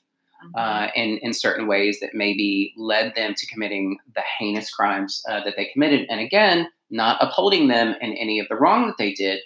[0.43, 0.59] Mm-hmm.
[0.59, 5.41] uh, in, in certain ways that maybe led them to committing the heinous crimes uh,
[5.43, 6.05] that they committed.
[6.09, 9.39] And again, not upholding them in any of the wrong that they did,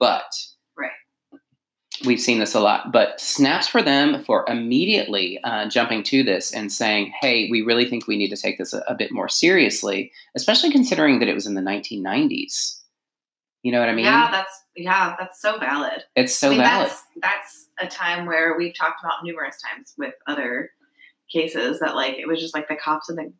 [0.00, 0.24] but.
[2.04, 2.92] We've seen this a lot.
[2.92, 7.88] But snaps for them for immediately uh, jumping to this and saying, hey, we really
[7.88, 11.34] think we need to take this a, a bit more seriously, especially considering that it
[11.34, 12.78] was in the 1990s.
[13.62, 14.06] You know what I mean?
[14.06, 16.04] yeah, that's yeah, that's so valid.
[16.16, 16.88] it's so I mean, valid.
[16.88, 20.70] that's that's a time where we've talked about numerous times with other
[21.30, 23.32] cases that like it was just like the cops and the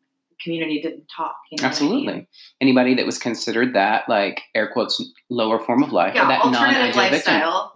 [0.43, 1.37] community didn't talk.
[1.51, 2.13] You know what I Absolutely.
[2.15, 2.27] mean?
[2.61, 6.45] Anybody that was considered that, like, air quotes, lower form of life, or Yeah, that
[6.45, 7.73] non alternative ideal victim, lifestyle.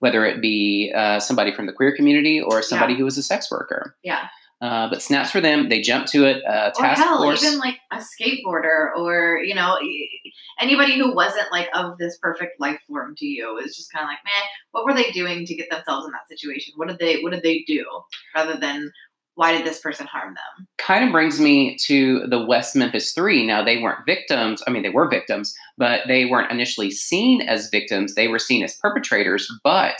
[0.00, 2.98] Whether it be uh, somebody from the queer community or somebody Yeah.
[2.98, 3.94] who was a sex worker.
[4.02, 4.28] Yeah.
[4.60, 5.68] Uh, but snaps for them.
[5.68, 6.42] They jump to it.
[6.44, 7.44] Uh, or hell, force.
[7.44, 9.78] even like a skateboarder, or you know,
[10.58, 14.08] anybody who wasn't like of this perfect life form to you is just kind of
[14.08, 16.72] like, man, what were they doing to get themselves in that situation?
[16.76, 17.84] What did they What did they do
[18.34, 18.90] rather than
[19.38, 20.66] why did this person harm them?
[20.78, 23.46] kind of brings me to the West Memphis Three.
[23.46, 24.62] Now, they weren't victims.
[24.66, 28.14] I mean, they were victims, but they weren't initially seen as victims.
[28.14, 29.96] They were seen as perpetrators, but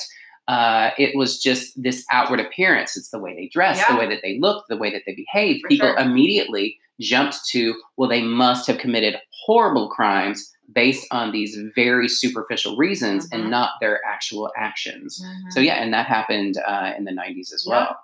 [0.48, 2.96] uh, it was just this outward appearance.
[2.96, 3.94] It's the way they dressed, Yeah.
[3.94, 5.60] the way that they looked, the way that they behaved.
[5.62, 5.98] For People sure.
[5.98, 12.76] immediately jumped to, well, they must have committed horrible crimes based on these very superficial
[12.76, 13.34] reasons Mhm.
[13.40, 15.22] and not their actual actions.
[15.22, 15.50] Mm-hmm.
[15.50, 17.72] So yeah, and that happened uh, in the 90s as Yeah.
[17.72, 17.98] well.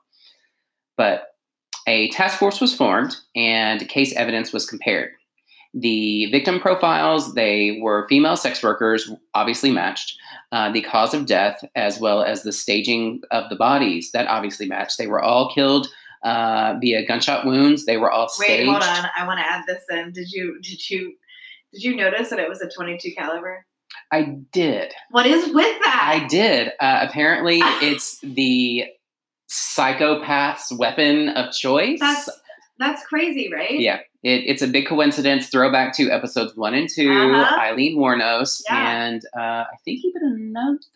[0.96, 1.24] But
[1.86, 5.10] a task force was formed and case evidence was compared.
[5.74, 10.16] The victim profiles, they were female sex workers, obviously matched.
[10.52, 14.66] Uh, the cause of death, as well as the staging of the bodies, that obviously
[14.66, 14.98] matched.
[14.98, 15.88] They were all killed
[16.22, 17.86] uh, via gunshot wounds.
[17.86, 18.70] They were all Wait, staged.
[18.70, 19.06] hold on.
[19.16, 20.12] I want to add this in.
[20.12, 21.14] Did you Did you
[21.72, 23.66] Did you notice that it was a 22 caliber?
[24.12, 24.92] I did.
[25.10, 26.20] What is with that?
[26.22, 26.68] I did.
[26.80, 28.86] Uh, apparently, it's the
[29.54, 32.00] psychopath's weapon of choice.
[32.00, 32.28] That's
[32.78, 33.78] that's crazy, right?
[33.78, 35.48] Yeah, it, it's a big coincidence.
[35.48, 37.60] Throwback to episodes one and 2 Uh-huh.
[37.60, 39.04] Aileen Wuornos, Yeah.
[39.04, 40.22] and uh, I think even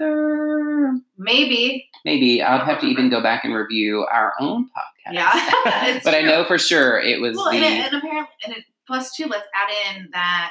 [0.01, 0.99] another.
[1.17, 1.89] Maybe.
[2.05, 5.13] Maybe I'd have to even go back and review our own podcast.
[5.13, 7.59] Yeah, but I know for sure it was Well, the.
[7.59, 10.51] and, it, and apparently, and it, plus two, let's add in that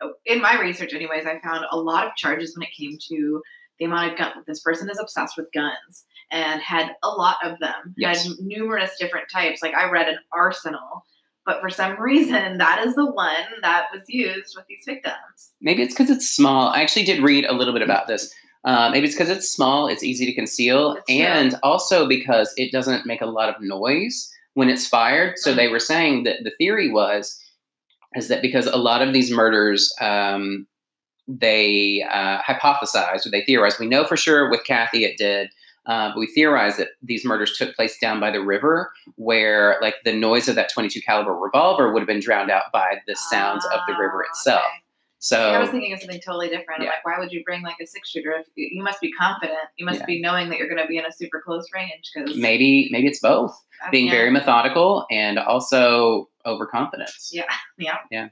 [0.00, 3.42] oh, in my research, anyways, I found a lot of charges when it came to
[3.78, 4.32] the amount of gun.
[4.46, 7.94] This person is obsessed with guns and had a lot of them.
[7.96, 8.24] Yes.
[8.26, 9.62] Had numerous different types.
[9.62, 11.04] Like I read an arsenal,
[11.44, 15.14] but for some reason, that is the one that was used with these victims.
[15.60, 16.68] maybe it's because it's small.
[16.68, 18.32] I actually did read a little bit about this.
[18.64, 21.16] Uh, maybe it's because it's small, it's easy to conceal, That's true.
[21.16, 25.38] and also because it doesn't make a lot of noise when it's fired.
[25.38, 25.56] So Mhm.
[25.56, 27.42] they were saying that the theory was
[28.16, 30.66] is that because a lot of these murders, um,
[31.28, 33.78] they uh, hypothesized or they theorized.
[33.78, 35.48] We know for sure with Kathy it did.
[35.86, 39.94] Uh, but we theorize that these murders took place down by the river, where like
[40.04, 43.64] the noise of that 22 caliber revolver would have been drowned out by the sounds
[43.66, 44.60] of the river Ah, itself.
[44.66, 44.84] okay.
[45.22, 46.82] So I was thinking of something totally different.
[46.82, 46.88] Yeah.
[46.90, 48.32] Like, why would you bring like a six shooter?
[48.32, 49.58] If you, you must be confident.
[49.76, 50.06] You must Yeah.
[50.06, 53.06] be knowing that you're going to be in a super close range because maybe maybe
[53.06, 53.52] it's both
[53.90, 54.12] being yeah.
[54.12, 57.30] very methodical and also overconfidence.
[57.34, 57.44] Yeah,
[57.78, 58.28] Yeah, yeah.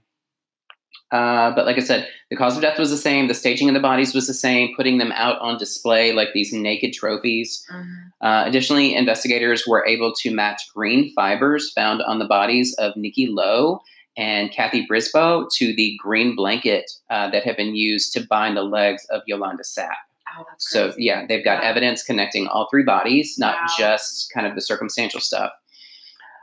[1.11, 3.29] Uh, but like I said, the cause of death was the same.
[3.29, 4.75] The staging of the bodies was the same.
[4.77, 7.65] Putting them out on display like these naked trophies.
[7.73, 8.11] Mhm.
[8.21, 13.27] Uh, additionally, investigators were able to match green fibers found on the bodies of Nikki
[13.27, 13.81] Lowe
[14.17, 18.63] and Kathy Brisbois to the green blanket uh, that had been used to bind the
[18.63, 19.91] legs of Yolanda Sapp.
[20.39, 21.69] Oh, So yeah, they've got Wow.
[21.71, 23.67] evidence connecting all three bodies, not Wow.
[23.79, 25.53] just kind of the circumstantial stuff.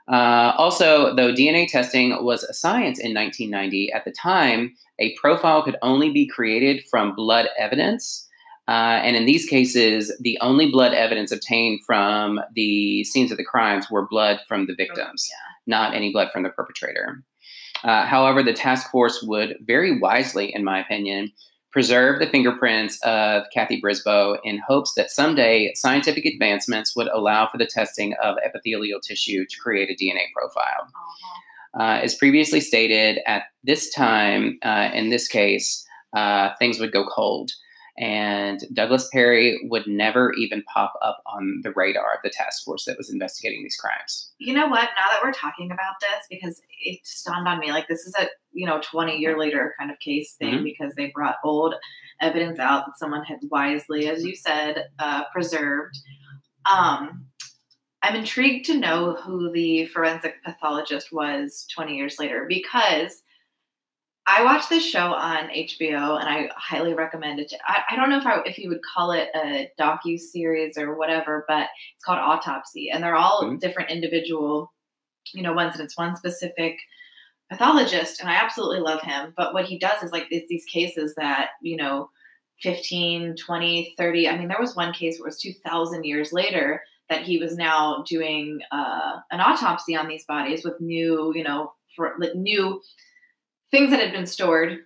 [0.07, 5.63] Uh, also, though DNA testing was a science in 1990, at the time, a profile
[5.63, 8.27] could only be created from blood evidence.
[8.67, 13.43] Uh, and in these cases, the only blood evidence obtained from the scenes of the
[13.43, 15.27] crimes were blood from the victims,
[15.67, 17.23] not any blood from the perpetrator.
[17.83, 21.31] Uh, however, the task force would very wisely, in my opinion,
[21.75, 27.57] preserve the fingerprints of Kathy Brisbois in hopes that someday scientific advancements would allow for
[27.57, 30.87] the testing of epithelial tissue to create a DNA profile.
[30.87, 31.83] Uh-huh.
[31.83, 35.85] Uh, as previously stated, at this time, uh, in this case,
[36.15, 37.51] uh, things would go cold.
[37.97, 42.83] And Douglas Perry would never even pop up on the radar of the task force
[42.85, 44.31] that was investigating these crimes.
[44.37, 44.89] You know what?
[44.97, 48.27] Now that we're talking about this, because it dawned on me, like this is a
[48.51, 50.63] you know 20 year later kind of case thing Mhm.
[50.63, 51.75] because they brought old
[52.21, 55.97] evidence out that someone had wisely, as you said, uh, preserved.
[56.69, 57.27] Um,
[58.01, 63.23] I'm intrigued to know who the forensic pathologist was 20 years later because
[64.27, 67.53] I watched this show on HBO and I highly recommend it.
[67.67, 70.95] I, I don't know if I if you would call it a docu series or
[70.97, 73.59] whatever, but it's called Autopsy, and they're all Mhm.
[73.59, 74.73] different individual,
[75.33, 76.77] you know, ones, and it's one specific
[77.49, 79.33] pathologist, and I absolutely love him.
[79.37, 82.09] But what he does is like it's these cases that you know
[82.61, 86.81] 15 20 30 i mean there was one case where it was 2000 years later
[87.09, 91.73] that he was now doing uh, an autopsy on these bodies with new you know
[91.95, 92.81] for like new
[93.75, 94.79] things that had been stored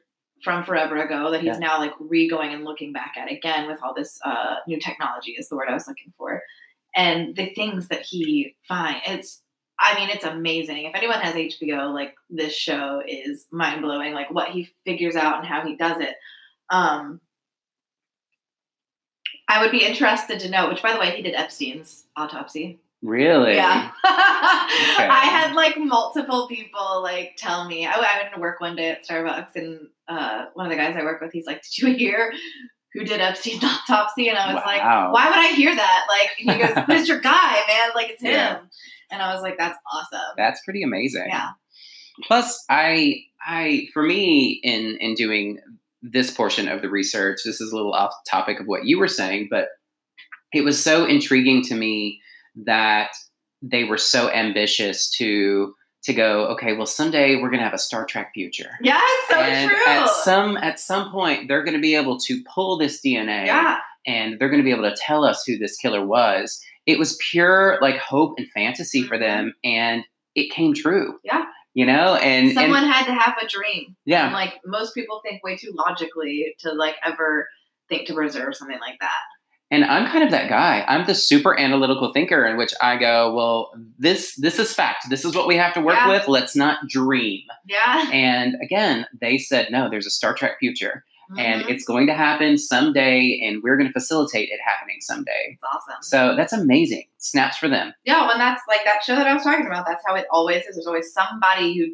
[0.44, 1.60] from forever ago that he's Yeah.
[1.60, 5.50] now like re-going and looking back at again with all this uh, new technology is
[5.50, 6.42] the word i was looking for
[6.96, 9.42] and the things that he finds it's
[9.80, 14.50] i mean it's amazing if anyone has hbo like this show is mind-blowing like what
[14.50, 16.16] he figures out and how he does it
[16.70, 17.20] um
[19.52, 22.78] I would be interested to know, which by the way, he did Epstein's autopsy.
[23.02, 23.56] Really?
[23.56, 23.92] Yeah.
[24.04, 27.86] I had like multiple people like tell me.
[27.86, 30.96] I, I went to work one day at Starbucks, and uh, one of the guys
[30.98, 32.34] I work with, he's like, "Did you hear
[32.94, 36.46] who did Epstein's autopsy?" And I was like, "Why would I hear that?" Like he
[36.62, 37.90] goes, "But it's your guy, man.
[37.96, 38.60] Like it's him." Yeah.
[39.12, 41.26] And I was like, "That's awesome." That's pretty amazing.
[41.30, 41.50] yeah.
[42.28, 45.60] Plus, I, I, for me, in in doing
[46.02, 49.08] this portion of the research, this is a little off topic of what you were
[49.08, 49.70] saying, but
[50.52, 52.20] it was so intriguing to me
[52.56, 53.12] that
[53.62, 56.48] they were so ambitious to to go.
[56.48, 58.72] Okay, well, someday we're going to have a Star Trek future.
[58.82, 59.86] Yeah, it's so and true.
[59.88, 63.80] at some at some point, they're going to be able to pull this DNA, yeah.
[64.08, 66.60] and they're going to be able to tell us who this killer was.
[66.86, 69.70] It was pure like hope and fantasy for them, mm-hmm.
[69.70, 70.04] and
[70.36, 71.20] it came true.
[71.24, 71.46] Yeah.
[71.74, 73.96] you know, and Someone and, had to have a dream.
[74.06, 77.48] yeah, And like most people think way too logically to like ever
[77.90, 79.20] think to preserve something like that.
[79.72, 80.84] And I'm kind of that guy.
[80.88, 85.10] I'm the super analytical thinker in which I go, well, this this is fact.
[85.10, 86.10] This is what we have to work Yeah.
[86.10, 86.28] with.
[86.28, 87.44] Let's not dream.
[87.68, 88.10] Yeah.
[88.12, 91.04] And again, they said no, there's a Star Trek future
[91.38, 91.70] and Mhm.
[91.70, 95.52] it's going to happen someday and we're going to facilitate it happening someday.
[95.54, 96.02] it's awesome.
[96.02, 97.04] So that's amazing.
[97.20, 97.94] Snaps for them.
[98.04, 100.66] Yeah, when that's like that show that I was talking about, that's how it always
[100.66, 100.76] is.
[100.76, 101.86] There's always somebody who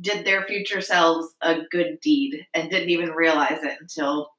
[0.00, 4.30] did their future selves a good deed and didn't even realize it until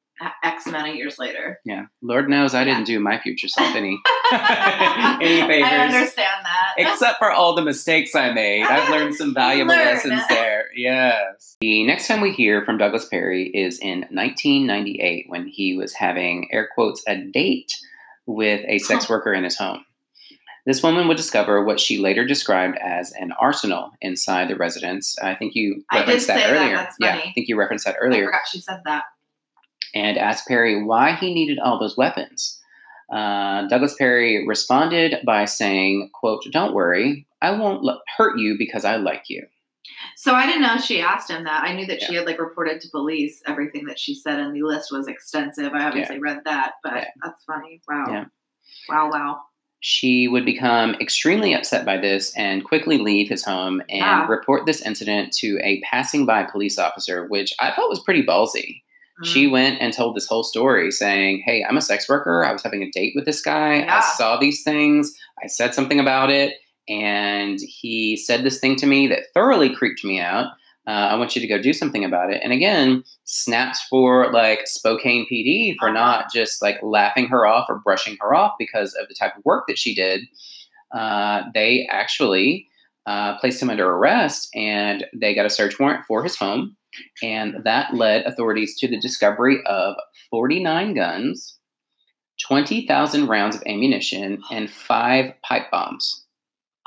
[0.43, 1.59] X amount of years later.
[1.65, 1.85] Yeah.
[2.01, 3.99] Lord knows I didn't do my future self any
[4.31, 5.69] any favors.
[5.71, 6.73] I understand that.
[6.77, 8.63] Except for all the mistakes I made.
[8.63, 9.85] I've learned some valuable Learn.
[9.85, 10.65] lessons there.
[10.75, 11.57] Yes.
[11.61, 16.47] The next time we hear from Douglas Perry is in 1998 when he was having,
[16.51, 17.73] air quotes, a date
[18.25, 19.83] with a sex worker in his home.
[20.65, 25.17] This woman would discover what she later described as an arsenal inside the residence.
[25.19, 26.55] I think you I did referenced that say that.
[26.61, 26.75] earlier.
[26.75, 27.15] That's Yeah.
[27.15, 28.23] I think you referenced that earlier.
[28.25, 29.03] I forgot she said that.
[29.93, 32.57] And asked Perry why he needed all those weapons.
[33.11, 38.85] Uh, Douglas Perry responded by saying, "quote Don't worry, I won't l- hurt you because
[38.85, 39.45] I like you."
[40.15, 41.63] So I didn't know she asked him that.
[41.63, 44.63] I knew that she had like reported to police everything that she said, and the
[44.63, 45.73] list was extensive.
[45.73, 47.05] I obviously read that, but Yeah.
[47.23, 47.81] that's funny.
[47.87, 48.05] Wow.
[48.09, 48.25] Yeah.
[48.89, 49.09] Wow.
[49.11, 49.41] Wow.
[49.81, 54.27] She would become extremely upset by this and quickly leave his home and Yeah.
[54.27, 58.83] report this incident to a passing by police officer, which I thought was pretty ballsy.
[59.23, 59.51] She Mm.
[59.51, 62.43] went and told this whole story saying, Hey, I'm a sex worker.
[62.45, 63.79] I was having a date with this guy.
[63.79, 63.97] Yeah.
[63.97, 65.13] I saw these things.
[65.43, 66.55] I said something about it.
[66.89, 70.47] And he said this thing to me that thoroughly creeped me out.
[70.87, 72.41] Uh, I want you to go do something about it.
[72.43, 75.93] And again, snaps for like Spokane PD for Uh-huh.
[75.93, 79.45] not just like laughing her off or brushing her off because of the type of
[79.45, 80.21] work that she did.
[80.91, 82.67] Uh, they actually
[83.05, 86.75] uh, placed him under arrest and they got a search warrant for his home.
[87.23, 89.95] And that led authorities to the discovery of
[90.29, 91.57] 49 guns,
[92.47, 96.25] 20,000 rounds of ammunition, and five pipe bombs.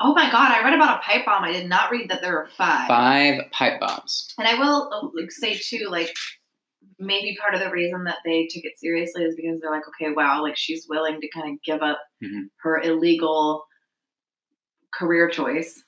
[0.01, 0.51] Oh my god!
[0.51, 1.45] I read about a pipe bomb.
[1.45, 2.87] I did not read that there were five.
[2.87, 4.33] Five pipe bombs.
[4.37, 6.13] And I will uh, like say too, like
[6.99, 10.13] maybe part of the reason that they took it seriously is because they're like, okay,
[10.13, 12.49] wow, like she's willing to kind of give up Mhm.
[12.57, 13.65] her illegal
[14.93, 15.81] career choice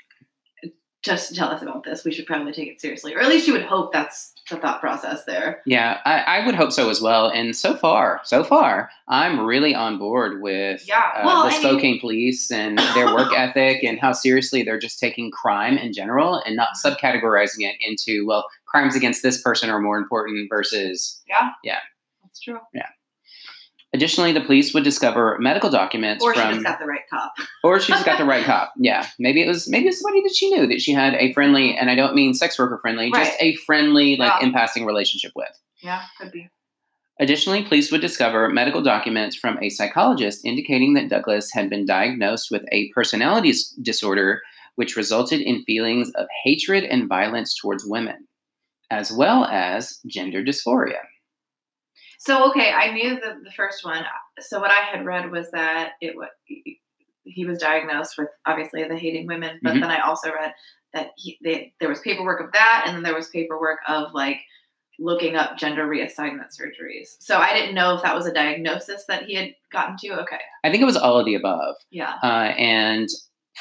[1.04, 2.04] just to tell us about this.
[2.04, 4.80] We should probably take it seriously, or at least you would hope that's the thought
[4.82, 5.62] process there.
[5.66, 7.28] Yeah, I, I would hope so as well.
[7.30, 11.52] And so far, so far, I'm really on board with Yeah, uh, well, the I
[11.52, 15.94] mean- Spokane police and their work ethic and how seriously they're just taking crime in
[15.94, 21.22] general and not subcategorizing it into, well, crimes against this person are more important versus.
[21.28, 21.80] Yeah, Yeah.
[22.24, 22.60] that's true.
[23.98, 26.52] Additionally, the police would discover medical documents Or she from.
[26.54, 27.34] just got the right cop.
[27.64, 28.72] or she's got the right cop.
[28.78, 31.34] Yeah, maybe it was maybe it was somebody that she knew that she had a
[31.34, 34.48] friendly, and I don't mean sex worker friendly, just a friendly, like Yeah.
[34.48, 35.50] impassing relationship with.
[35.82, 36.48] Yeah, could be.
[37.20, 42.50] Additionally, police would discover medical documents from a psychologist indicating that Douglas had been diagnosed
[42.52, 44.42] with a personality disorder,
[44.76, 48.28] which resulted in feelings of hatred and violence towards women,
[48.92, 51.00] as well as gender dysphoria.
[52.18, 54.04] So okay, I knew the the first one.
[54.40, 56.30] So what I had read was that it was
[57.24, 59.82] he was diagnosed with obviously the hating women, but Mhm.
[59.82, 60.54] then I also read
[60.94, 64.40] that he, they, there was paperwork of that, and then there was paperwork of like
[64.98, 67.18] looking up gender reassignment surgeries.
[67.20, 70.22] So I didn't know if that was a diagnosis that he had gotten to.
[70.22, 71.76] Okay, I think it was all of the above.
[71.92, 73.08] yeah, Uh, and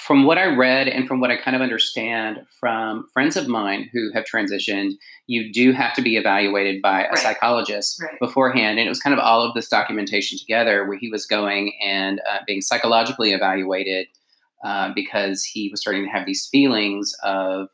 [0.05, 3.89] from what I read and from what I kind of understand from friends of mine
[3.93, 4.93] who have transitioned,
[5.27, 7.19] you do have to be evaluated by a Right.
[7.19, 8.19] psychologist Right.
[8.21, 8.79] beforehand.
[8.79, 12.21] And it was kind of all of this documentation together where he was going and
[12.31, 14.07] uh, being psychologically evaluated
[14.65, 17.69] uh, because he was starting to have these feelings of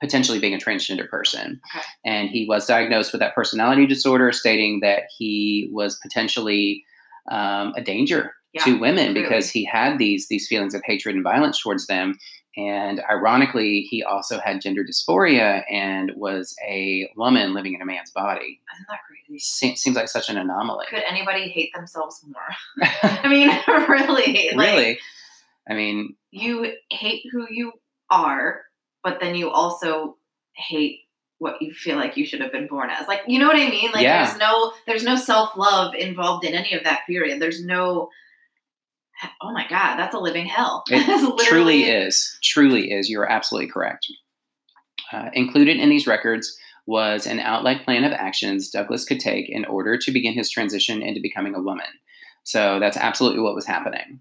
[0.00, 1.60] potentially being a transgender person.
[1.76, 1.84] Okay.
[2.06, 6.84] And he was diagnosed with that personality disorder, stating that he was potentially
[7.30, 11.22] um, a danger Yeah, to women because he had these these feelings of hatred and
[11.22, 12.18] violence towards them.
[12.56, 18.10] And ironically, he also had gender dysphoria and was a woman living in a man's
[18.10, 18.60] body.
[18.74, 19.38] Isn't that crazy?
[19.38, 20.86] Se- seems like such an anomaly.
[20.90, 22.88] Could anybody hate themselves more?
[23.02, 23.48] I mean,
[23.88, 24.98] really, like, really?
[25.68, 27.70] I mean, you hate who you
[28.10, 28.62] are,
[29.04, 30.16] but then you also
[30.54, 31.02] hate
[31.38, 33.06] what you feel like you should have been born as.
[33.06, 33.92] Like, you know what I mean?
[33.92, 34.24] Like, Yeah.
[34.26, 37.40] there's no there's no self love involved in any of that period.
[37.40, 38.10] There's no.
[39.42, 40.84] Oh my god, that's a living hell.
[40.90, 42.38] It truly is.
[42.42, 43.10] Truly is.
[43.10, 44.06] You're absolutely correct.
[45.12, 46.56] Uh, included in these records
[46.86, 51.02] was an outlined plan of actions Douglas could take in order to begin his transition
[51.02, 51.86] into becoming a woman.
[52.44, 54.20] So that's absolutely what was happening.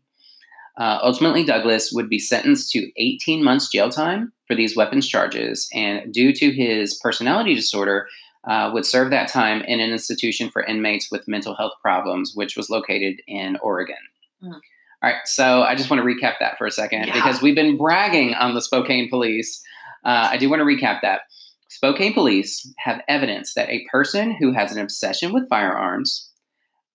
[0.78, 5.68] Uh, ultimately, Douglas would be sentenced to 18 months jail time for these weapons charges,
[5.74, 8.08] and due to his personality disorder,
[8.48, 12.56] uh, would serve that time in an institution for inmates with mental health problems, which
[12.56, 13.98] was located in Oregon.
[14.42, 14.54] Hmm.
[15.02, 17.14] All right, so I just want to recap that for a second Yeah.
[17.14, 19.62] because we've been bragging on the Spokane police.
[20.04, 21.22] Uh, I do want to recap that.
[21.70, 26.29] Spokane police have evidence that a person who has an obsession with firearms,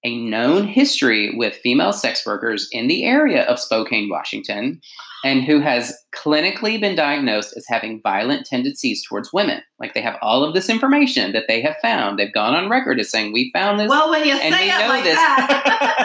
[0.04, 4.80] a known history with female sex workers in the area of Spokane, Washington,
[5.24, 9.62] and who has clinically been diagnosed as having violent tendencies towards women.
[9.80, 12.18] Like they have all of this information that they have found.
[12.18, 13.88] They've gone on record as saying, We found this.
[13.88, 15.14] Well, when you And say we it know like this.
[15.16, 16.04] that.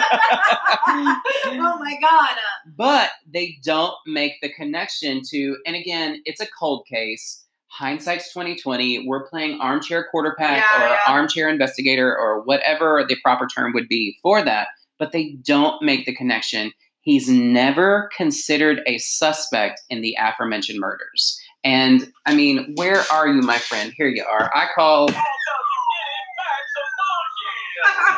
[1.46, 2.36] oh my god.
[2.76, 9.06] but they don't make the connection to and again it's a cold case hindsight's 2020
[9.06, 10.96] we're playing armchair quarterback Yeah, or yeah.
[11.06, 14.68] armchair investigator or whatever the proper term would be for that
[14.98, 16.72] but they don't make the connection.
[17.00, 21.40] He's never considered a suspect in the aforementioned murders.
[21.64, 23.92] And i mean where are you my friend?
[23.96, 24.50] Here you are.
[24.54, 25.08] I call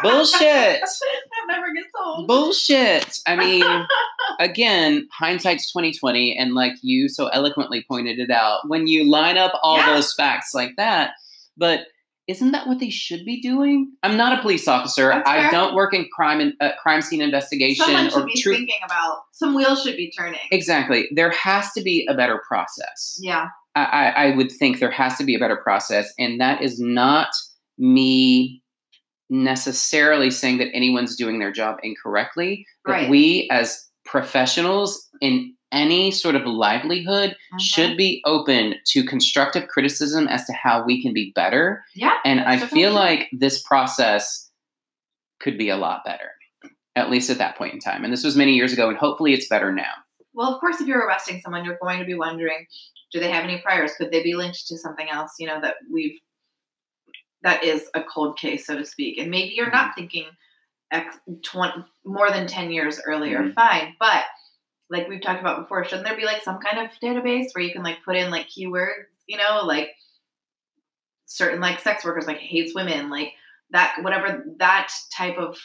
[0.02, 2.26] bullshit that never gets old.
[2.28, 3.18] bullshit.
[3.26, 3.64] I mean,
[4.40, 9.38] again, hindsight's twenty twenty, and like you so eloquently pointed it out, when you line
[9.38, 9.94] up all Yeah.
[9.94, 11.12] those facts like that,
[11.56, 11.80] but
[12.28, 13.90] isn't that what they should be doing?
[14.04, 15.08] I'm not a police officer.
[15.08, 15.50] That's I fair.
[15.50, 19.22] don't work in crime and uh, crime scene investigation Someone should or be thinking about
[19.32, 20.38] some wheels should be turning.
[20.52, 21.08] Exactly.
[21.12, 23.18] There has to be a better process.
[23.20, 23.48] Yeah.
[23.74, 26.78] I, I, I would think there has to be a better process, and that is
[26.78, 27.28] not
[27.76, 28.61] me
[29.32, 33.10] necessarily saying that anyone's doing their job incorrectly, but Right.
[33.10, 37.60] we as professionals in any sort of livelihood Mhm.
[37.60, 41.82] should be open to constructive criticism as to how we can be better.
[41.94, 42.18] Yeah.
[42.26, 44.50] And I that's feel like this process
[45.40, 46.32] could be a lot better,
[46.94, 48.04] at least at that point in time.
[48.04, 49.92] And this was many years ago, and hopefully it's better now.
[50.34, 52.66] Well, of course, if you're arresting someone, you're going to be wondering,
[53.10, 53.94] do they have any priors?
[53.94, 55.36] Could they be linked to something else?
[55.38, 56.18] You know that we've
[57.42, 59.18] that is a cold case, so to speak.
[59.18, 59.76] And maybe you're Mm-hmm.
[59.76, 60.26] not thinking
[60.90, 63.40] X twenty more than ten years earlier.
[63.40, 63.54] Mhm.
[63.54, 64.24] Fine, but
[64.90, 67.72] like we've talked about before, shouldn't there be like some kind of database where you
[67.72, 69.06] can like put in like keywords?
[69.26, 69.90] You know, like
[71.26, 73.32] certain like sex workers like hates women, like
[73.70, 75.56] that whatever that type of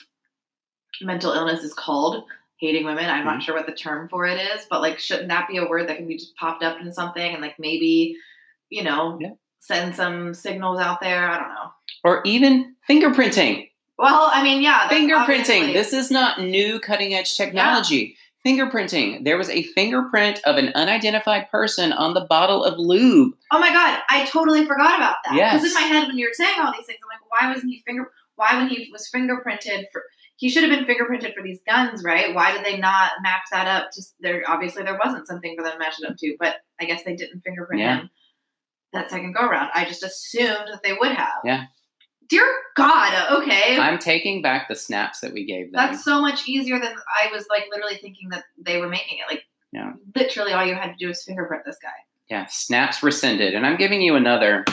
[1.02, 2.24] mental illness is called
[2.60, 3.06] hating women.
[3.06, 3.26] I'm Mm-hmm.
[3.28, 5.90] not sure what the term for it is, but like, shouldn't that be a word
[5.90, 8.16] that can be just popped up in something and like maybe,
[8.70, 9.32] you know, Yeah.
[9.60, 11.30] Send some signals out there?
[11.30, 11.72] I don't know.
[12.04, 13.70] Or even fingerprinting.
[13.98, 15.74] Well, I mean, yeah, fingerprinting.
[15.74, 18.16] This is not new cutting edge technology.
[18.46, 19.26] Fingerprinting.
[19.26, 23.34] There was a fingerprint of an unidentified person on the bottle of lube.
[23.52, 25.36] Oh my god, I totally forgot about that.
[25.36, 25.54] Yes.
[25.62, 27.72] Because in my head, when you were saying all these things, I'm like, why wasn't
[27.72, 28.10] he finger?
[28.36, 30.04] Why when he was fingerprinted for?
[30.38, 32.34] He should have been fingerprinted for these guns, right?
[32.36, 33.90] Why did they not match that up?
[33.94, 36.86] Just there, obviously there wasn't something for them to match it up to, but I
[36.86, 37.98] guess they didn't fingerprint Yeah.
[38.02, 38.10] him
[38.98, 39.70] that second go around.
[39.74, 41.34] I just assumed that they would have.
[41.46, 41.66] Yeah.
[42.30, 42.46] Dear
[42.76, 43.78] God, okay.
[43.80, 45.74] I'm taking back the snaps that we gave them.
[45.76, 49.32] That's so much easier than I was like literally thinking that they were making it.
[49.32, 49.94] Like, Yeah.
[50.16, 51.90] literally all you had to do was fingerprint this guy.
[52.30, 53.54] yeah, snaps rescinded.
[53.56, 54.66] And I'm giving you another.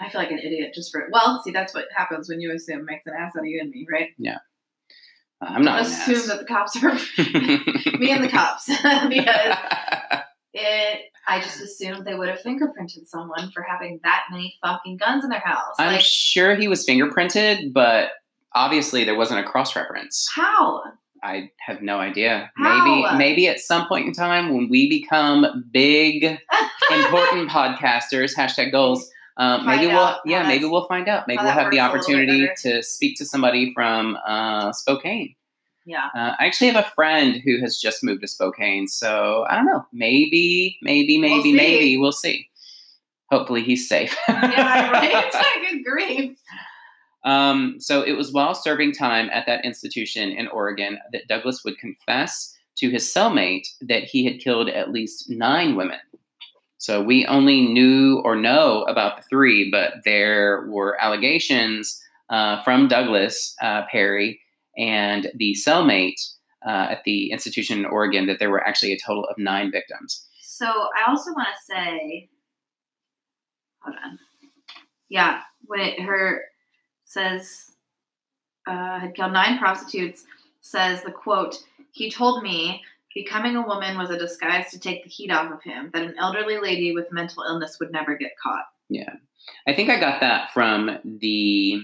[0.00, 1.08] I feel like an idiot just for it.
[1.12, 3.70] well, see that's what happens when you assume makes an ass out of you and
[3.70, 4.08] me, right?
[5.42, 6.26] Uh, I'm not assume ass.
[6.26, 6.92] that the cops are
[7.98, 8.66] me and the cops
[9.08, 9.56] because
[10.54, 15.24] it I just assumed they would have fingerprinted someone for having that many fucking guns
[15.24, 15.74] in their house.
[15.78, 18.10] I'm like sure he was fingerprinted, but
[18.54, 20.28] obviously there wasn't a cross reference.
[20.34, 20.82] how?
[21.24, 22.50] I have no idea.
[22.56, 22.84] How?
[22.84, 26.24] Maybe maybe at some point in time when we become big,
[26.90, 29.08] important podcasters, hashtag goals.
[29.36, 31.26] Um, maybe we'll yeah maybe we'll find out.
[31.26, 34.72] Maybe we'll have the works a little bit opportunity to speak to somebody from uh,
[34.72, 35.34] Spokane.
[35.84, 36.08] Yeah.
[36.14, 39.66] Uh, I actually have a friend who has just moved to Spokane, so I don't
[39.66, 39.84] know.
[39.92, 41.54] Maybe, maybe, maybe, see.
[41.54, 42.48] maybe we'll see.
[43.30, 44.16] Hopefully, he's safe.
[44.28, 45.32] yeah, right.
[45.70, 46.38] Good grief.
[47.24, 51.78] Um, so it was while serving time at that institution in Oregon that Douglas would
[51.78, 55.98] confess to his cellmate that he had killed at least nine women.
[56.82, 62.88] So we only knew or know about the three, but there were allegations uh, from
[62.88, 64.40] Douglas uh, Perry
[64.76, 66.20] and the cellmate
[66.66, 70.26] uh, at the institution in Oregon that there were actually a total of nine victims.
[70.40, 72.28] So I also want to say,
[73.82, 74.18] hold on.
[75.08, 76.42] Yeah, when it, her
[77.04, 77.76] says
[78.66, 80.24] uh, had killed nine prostitutes,
[80.62, 81.62] says the quote,
[81.92, 82.82] he told me
[83.14, 86.14] becoming a woman was a disguise to take the heat off of him, that an
[86.18, 88.64] elderly lady with mental illness would never get caught.
[88.88, 89.14] Yeah.
[89.66, 91.82] I think I got that from the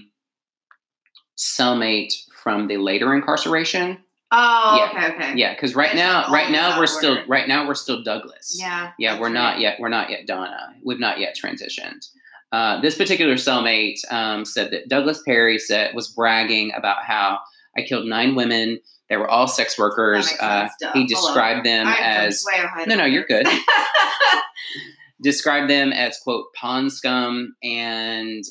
[1.37, 2.13] cellmate
[2.43, 3.97] from the later incarceration.
[4.31, 4.89] Oh, Yeah.
[5.07, 5.37] okay, okay.
[5.37, 8.55] Yeah, because right now, right now we're of still right now we're still Douglas.
[8.59, 8.91] Yeah.
[8.99, 9.33] Yeah, we're right.
[9.33, 9.79] not yet.
[9.79, 10.75] We're not yet Donna.
[10.83, 12.07] We've not yet transitioned.
[12.51, 17.39] Uh, this particular cellmate um, said that Douglas Perry said was bragging about how
[17.77, 18.79] I killed nine women.
[19.09, 20.27] They were all sex workers.
[20.39, 22.45] Uh, he described them I as
[22.87, 23.47] No, no, you're good.
[25.21, 28.43] described them as quote pond scum and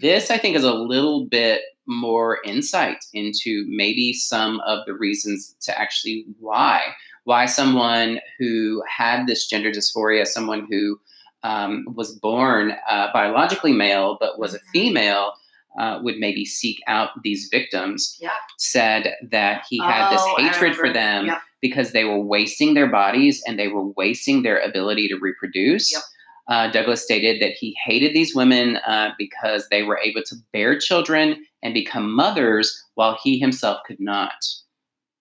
[0.00, 5.54] this i think is a little bit more insight into maybe some of the reasons
[5.60, 6.80] to actually why
[7.24, 10.98] why someone who had this gender dysphoria someone who
[11.44, 14.62] um, was born uh, biologically male but was a Mhm.
[14.72, 15.32] female
[15.78, 18.30] uh, would maybe seek out these victims Yeah.
[18.58, 21.38] said that he had this Oh, I hatred for them Yep.
[21.60, 25.92] because they were wasting their bodies and they were wasting their ability to reproduce.
[25.92, 26.02] Yep.
[26.48, 30.78] Uh, Douglas stated that he hated these women uh, because they were able to bear
[30.78, 34.44] children and become mothers while he himself could not.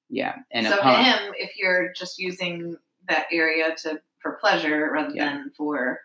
[0.10, 2.76] Yeah, and so upon to him, if you're just using
[3.08, 5.26] that area to for pleasure rather Yeah.
[5.32, 6.00] than for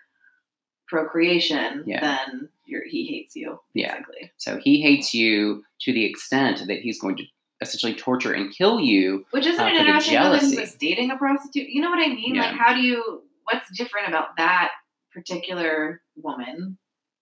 [0.88, 2.00] procreation, Yeah.
[2.00, 3.60] then you're, he hates you.
[3.74, 4.00] Yeah.
[4.38, 7.24] So he hates you to the extent that he's going to
[7.60, 9.24] essentially torture and kill you.
[9.30, 11.68] Which isn't Uh, it for the interesting though that he was dating a prostitute?
[11.68, 12.34] You know what I mean?
[12.34, 12.42] Yeah.
[12.50, 13.22] Like, how do you?
[13.44, 14.70] What's different about that
[15.12, 16.76] particular woman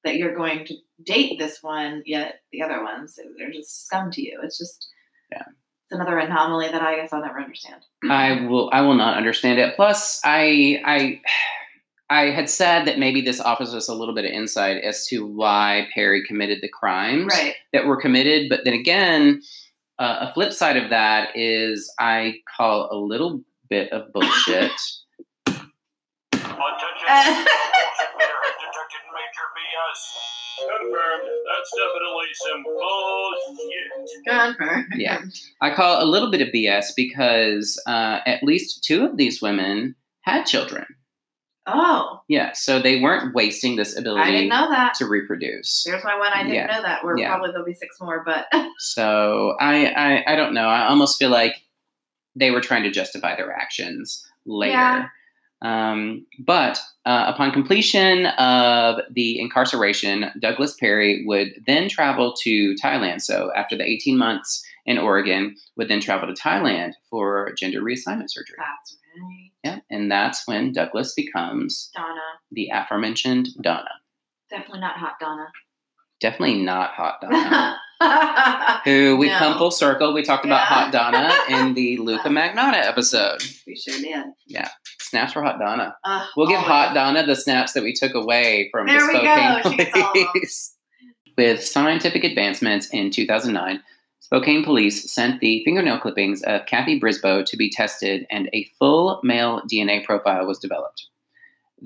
[0.05, 4.23] that you're going to date this one, yet the other ones they're just scum to
[4.23, 4.41] you?
[4.43, 4.89] It's just
[5.31, 5.43] Yeah.
[5.85, 7.83] It's another anomaly that I guess I'll never understand.
[8.11, 9.77] I will I will not understand it.
[9.77, 11.21] Plus, I I
[12.11, 15.27] I had said that maybe this offers us a little bit of insight as to
[15.27, 17.55] why Perry committed the crimes Right.
[17.73, 18.49] that were committed.
[18.51, 19.41] But then again,
[19.99, 23.41] uh, a flip side of that is I call a little
[23.71, 24.71] bit of bullshit.
[25.47, 25.65] Attention.
[26.43, 30.01] Bullshit meter has detected major BS.
[30.69, 31.29] Confirmed.
[31.49, 34.57] That's definitely some bullshit.
[34.57, 34.87] Confirmed.
[34.97, 35.21] Yeah.
[35.61, 39.95] I call a little bit of BS because uh, at least two of these women
[40.23, 40.85] had children.
[41.67, 44.95] Oh, Yeah, so they weren't wasting this ability I didn't know that.
[44.95, 45.85] to reproduce.
[45.85, 46.31] There's my one.
[46.35, 46.67] I didn't Yeah.
[46.67, 47.05] know that.
[47.05, 47.29] Where Yeah.
[47.29, 48.47] probably there'll be six more, but
[48.79, 50.69] So I, I I don't know.
[50.69, 51.55] I almost feel like
[52.37, 54.73] they were trying to justify their actions later.
[54.73, 55.09] Yeah.
[55.63, 63.23] Um, but uh, upon completion of the incarceration, Douglas Perry would then travel to Thailand.
[63.23, 68.29] So after the 18 months in Oregon, would then travel to Thailand for gender reassignment
[68.29, 68.57] surgery.
[68.59, 69.51] that's right.
[69.65, 72.21] Yeah, and that's when Douglas becomes Donna,
[72.53, 73.89] the aforementioned Donna.
[74.51, 75.47] definitely not hot Donna.
[76.21, 77.79] Definitely not hot Donna.
[78.85, 79.39] Who we've No.
[79.39, 80.13] come full circle.
[80.13, 83.43] We talked about Hot Donna in the Luka Magnotta episode.
[83.67, 84.25] we sure did.
[84.47, 84.69] Yeah.
[85.01, 85.97] Snaps for Hot Donna.
[86.05, 86.69] Uh, We'll give always.
[86.71, 89.71] Hot Donna the snaps that we took away from There the we Spokane go.
[89.71, 90.43] She gets all of them.
[91.39, 93.83] With scientific advancements in 2009,
[94.25, 99.21] Spokane police sent the fingernail clippings of Kathy Brisbois to be tested, and a full
[99.23, 101.09] male DNA profile was developed.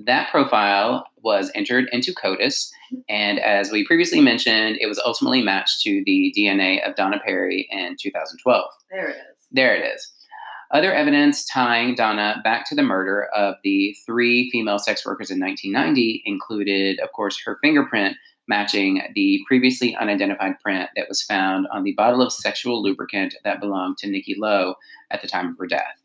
[0.06, 2.70] That profile was entered into CODIS,
[3.08, 7.66] and as we previously mentioned, it was ultimately matched to the DNA of Donna Perry
[7.72, 8.64] in 2012.
[8.88, 9.46] There it is.
[9.50, 10.08] There it is.
[10.70, 15.40] Other evidence tying Donna back to the murder of the three female sex workers in
[15.40, 18.16] 1990 included, of course, her fingerprint
[18.48, 23.60] matching the previously unidentified print that was found on the bottle of sexual lubricant that
[23.60, 24.74] belonged to Nikki Lowe
[25.10, 26.02] at the time of her death.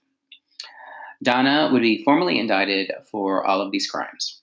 [1.24, 4.42] Donna would be formally indicted for all of these crimes.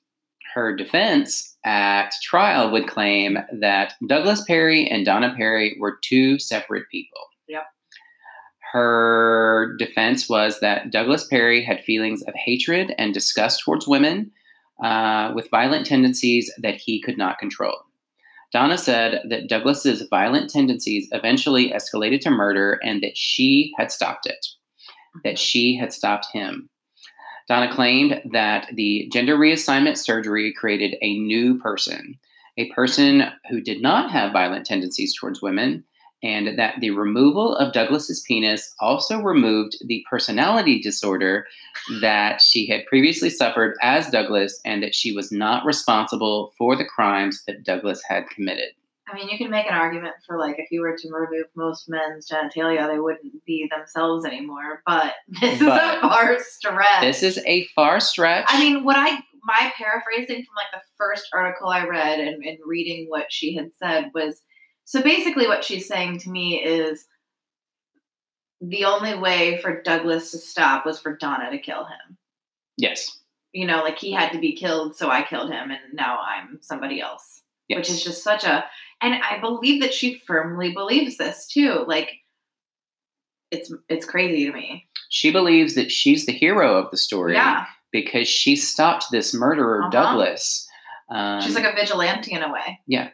[0.54, 6.88] Her defense at trial would claim that Douglas Perry and Donna Perry were two separate
[6.90, 7.20] people.
[8.72, 14.30] Her defense was that Douglas Perry had feelings of hatred and disgust towards women
[14.82, 17.74] uh, with violent tendencies that he could not control.
[18.52, 24.26] Donna said that Douglas's violent tendencies eventually escalated to murder and that she had stopped
[24.26, 24.44] it,
[25.24, 25.36] that mm-hmm.
[25.36, 26.68] she had stopped him.
[27.48, 32.18] Donna claimed that the gender reassignment surgery created a new person,
[32.56, 35.84] a person who did not have violent tendencies towards women,
[36.22, 41.46] and that the removal of Douglas's penis also removed the personality disorder
[42.00, 46.84] that she had previously suffered as Douglas, and that she was not responsible for the
[46.84, 48.70] crimes that Douglas had committed.
[49.10, 51.88] I mean, you can make an argument for like if you were to remove most
[51.88, 54.82] men's genitalia, they wouldn't be themselves anymore.
[54.86, 57.00] But this But is a far stretch.
[57.00, 58.46] This is a far stretch.
[58.48, 62.58] I mean, what I my paraphrasing from like the first article I read and, and
[62.64, 64.42] reading what she had said was
[64.84, 67.06] so basically what she's saying to me is
[68.60, 72.16] the only way for Douglas to stop was for Donna to kill him.
[72.76, 73.16] yes.
[73.52, 76.60] You know, like he had to be killed, so I killed him, and now I'm
[76.62, 77.42] somebody else.
[77.66, 77.78] Yes.
[77.78, 78.64] Which is just such a,
[79.00, 81.84] and I believe that she firmly believes this too.
[81.88, 82.12] Like,
[83.50, 84.86] it's it's crazy to me.
[85.08, 89.80] She believes that she's the hero of the story Yeah, because she stopped this murderer,
[89.80, 89.90] Uh-huh.
[89.90, 90.68] Douglas.
[91.10, 92.78] Um, she's like a vigilante in a way.
[92.86, 93.08] yeah,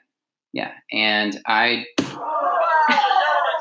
[0.92, 2.96] and I You're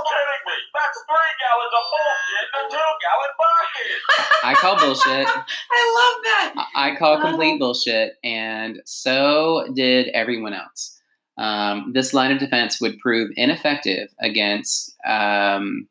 [0.08, 0.56] kidding me.
[0.74, 4.00] That's three gallons of bullshit in a two gallon bucket.
[4.44, 5.28] I call bullshit.
[5.72, 6.54] I love that.
[6.76, 11.00] I I call complete bullshit, and so did everyone else.
[11.38, 15.88] Um, this line of defense would prove ineffective against um,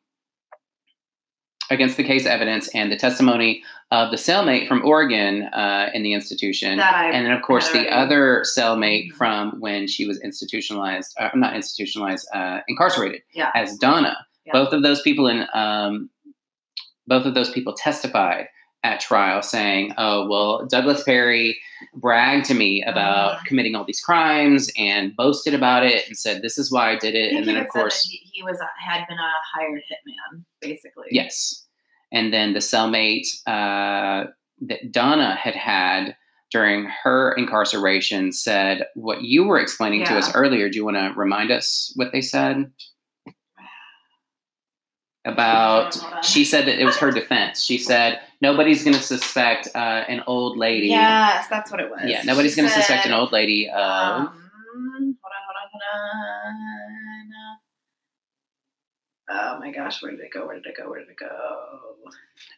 [1.71, 3.63] against the case evidence and the testimony
[3.99, 5.33] of the cellmate from Oregon
[5.63, 10.05] uh, in the institution, I and then of course the other cellmate from when she
[10.11, 13.51] was institutionalized, uh, not institutionalized, uh, incarcerated Yeah.
[13.55, 14.17] as Donna.
[14.47, 14.53] Yeah.
[14.61, 16.11] Both of those people in um,
[17.07, 18.47] both of those people testified
[18.83, 21.57] at trial, saying, "Oh well, Douglas Perry
[21.95, 23.45] bragged to me about Mhm.
[23.47, 27.15] committing all these crimes and boasted about it and said this is why I did
[27.15, 31.09] it." think And then of course, he, he was had been a hired hitman, basically.
[31.11, 31.64] yes,
[32.15, 34.31] and then the cellmate uh,
[34.63, 36.17] that Donna had had
[36.51, 40.71] during her incarceration said what you were explaining to us earlier.
[40.71, 42.71] Do you want to remind us what they said?
[45.27, 47.65] About she said that it was her defense.
[47.65, 50.89] She said nobody's going to suspect uh, an old lady.
[50.89, 52.03] Yes, that's what it was.
[52.05, 53.75] Yeah, nobody's going to suspect an old lady of.
[53.77, 54.37] Um, hold
[54.95, 57.14] on, hold on, hold on.
[59.29, 60.47] Oh my gosh, where did it go?
[60.47, 60.89] Where did it go?
[60.91, 61.29] Where did it go?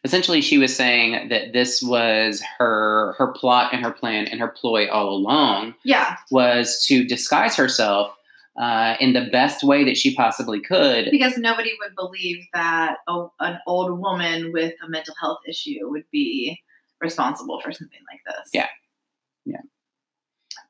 [0.03, 4.49] essentially, she was saying that this was her her plot and her plan and her
[4.49, 8.13] ploy all along Yeah, was to disguise herself
[8.59, 11.09] uh, in the best way that she possibly could.
[11.11, 16.05] because nobody would believe that a, an old woman with a mental health issue would
[16.11, 16.59] be
[16.99, 18.49] responsible for something like this.
[18.53, 18.67] Yeah.
[19.45, 19.61] Yeah.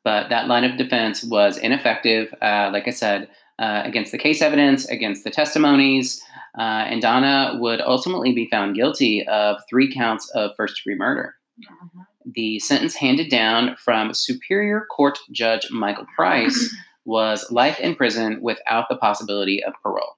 [0.04, 3.30] But that line of defense was ineffective, uh, like I said,
[3.60, 6.22] uh, against the case evidence, against the testimonies,
[6.58, 11.36] uh, and Donna would ultimately be found guilty of three counts of first degree murder.
[11.60, 12.06] Mhm.
[12.26, 18.90] The sentence handed down from Superior Court Judge Michael Price was life in prison without
[18.90, 20.18] the possibility of parole.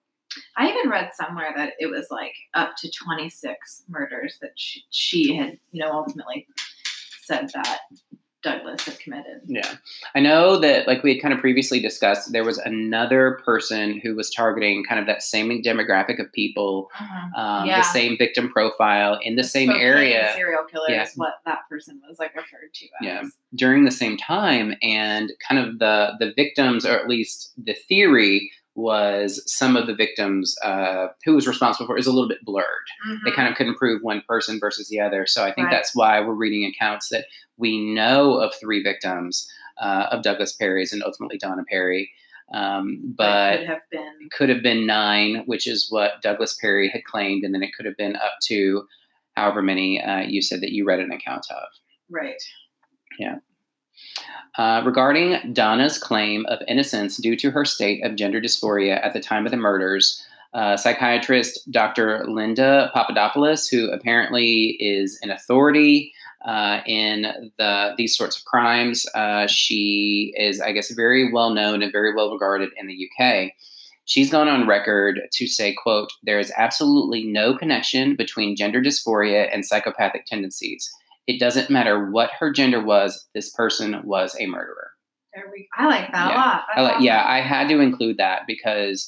[0.57, 5.35] I even read somewhere that it was like up to 26 murders that she, she
[5.35, 6.47] had, you know, ultimately
[7.21, 7.79] said that
[8.41, 9.41] Douglas had committed.
[9.45, 9.75] Yeah.
[10.15, 14.15] I know that, like we had kind of previously discussed, there was another person who
[14.15, 16.89] was targeting kind of that same demographic of people,
[17.35, 17.79] um, Yeah.
[17.79, 21.03] the same victim profile in the same area Serial killer Yeah.
[21.03, 22.89] is what that person was like referred to as.
[23.01, 23.23] Yeah.
[23.55, 24.75] during the same time.
[24.81, 29.95] And kind of the, the victims, or at least the theory, was some of the
[29.95, 32.65] victims uh, who was responsible for it is a little bit blurred.
[33.26, 33.36] they Mhm.
[33.36, 35.26] kind of couldn't prove one person versus the other.
[35.26, 35.76] So I think Right.
[35.76, 37.26] that's why we're reading accounts that
[37.57, 39.49] we know of three victims
[39.82, 42.11] uh, of Douglas Perry's and ultimately Donna Perry.
[42.53, 47.03] Um, but could have been could have been nine, which is what Douglas Perry had
[47.05, 48.88] claimed, and then it could have been up to
[49.36, 51.67] however many uh, you said that you read an account of.
[52.09, 52.41] right.
[54.57, 59.20] Uh, regarding Donna's claim of innocence due to her state of gender dysphoria at the
[59.20, 62.26] time of the murders, uh, psychiatrist Dr.
[62.28, 66.12] Linda Papadopoulos, who apparently is an authority
[66.45, 71.82] uh, in the these sorts of crimes, uh, she is, I guess, very well known
[71.82, 73.51] and very well regarded in the UK.
[74.05, 79.49] She's gone on record to say, "quote There is absolutely no connection between gender dysphoria
[79.53, 80.89] and psychopathic tendencies."
[81.30, 84.89] It doesn't matter what her gender was, this person was a murderer.
[85.53, 86.36] We, I like that Yeah.
[86.36, 86.63] a lot.
[86.75, 87.23] I like, That's yeah.
[87.27, 89.07] I had to include that because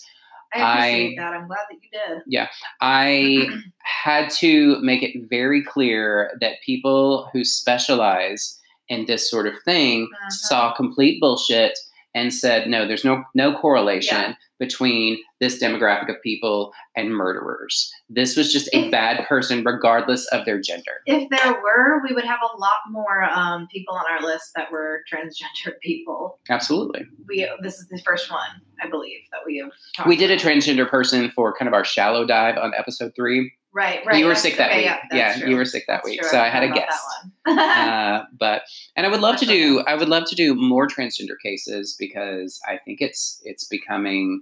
[0.53, 1.34] I appreciate I- that.
[1.34, 2.22] I'm glad that you did.
[2.28, 2.47] Yeah.
[2.80, 3.47] I
[4.03, 10.07] had to make it very clear that people who specialize in this sort of thing
[10.13, 10.30] Uh-huh.
[10.30, 11.78] saw complete bullshit
[12.14, 17.91] and said, no, there's no no correlation between this demographic of people and murderers.
[18.09, 20.91] This was just a If- bad person, regardless of their gender.
[21.07, 24.72] If there were, we would have a lot more um, people on our list that
[24.72, 26.39] were transgender people.
[26.49, 27.05] Absolutely.
[27.28, 28.49] We this is the first one,
[28.82, 29.72] I believe, that we have.
[29.95, 33.51] Talked We did a transgender person for kind of our shallow dive on episode three.
[33.74, 34.17] Right, right.
[34.19, 34.86] you were sick that okay, week.
[35.13, 36.19] Yeah, Yeah, you were sick that That's week.
[36.19, 36.30] true.
[36.30, 36.99] So I had a guest.
[37.45, 37.59] about that one.
[38.19, 38.63] uh, but
[38.97, 39.82] and I would love to do.
[39.88, 44.41] I would love to do more transgender cases because I think it's it's becoming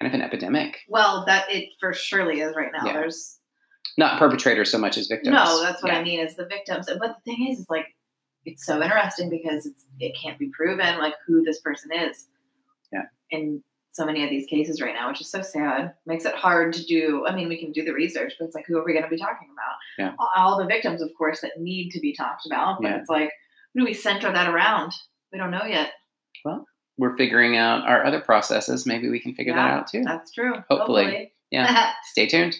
[0.00, 0.78] kind of an epidemic.
[0.88, 2.86] well, that it for surely is right now.
[2.86, 2.92] Yeah.
[2.94, 3.38] There's
[3.98, 5.34] Not perpetrators so much as victims.
[5.34, 5.98] no, that's what Yeah.
[5.98, 6.86] I mean is the victims.
[6.86, 7.86] But the thing is, is like
[8.46, 12.26] it's so interesting because it's it can't be proven like who this person is.
[12.92, 13.02] Yeah.
[13.30, 13.62] In
[13.94, 15.94] so many of these cases right now, which is so sad.
[16.04, 17.24] Makes it hard to do.
[17.28, 19.08] I mean, we can do the research, but it's like who are we going to
[19.08, 19.74] be talking about?
[19.98, 20.14] Yeah.
[20.18, 22.82] All, all the victims, of course, that need to be talked about.
[22.82, 22.98] But Yeah.
[22.98, 23.30] it's like,
[23.72, 24.92] who do we center that around?
[25.32, 25.92] We don't know yet.
[26.44, 26.66] Well,
[26.98, 28.84] we're figuring out our other processes.
[28.84, 30.02] Maybe we can figure that out too.
[30.04, 30.54] That's true.
[30.68, 31.32] Hopefully.
[31.50, 31.92] Yeah.
[32.10, 32.56] Stay tuned.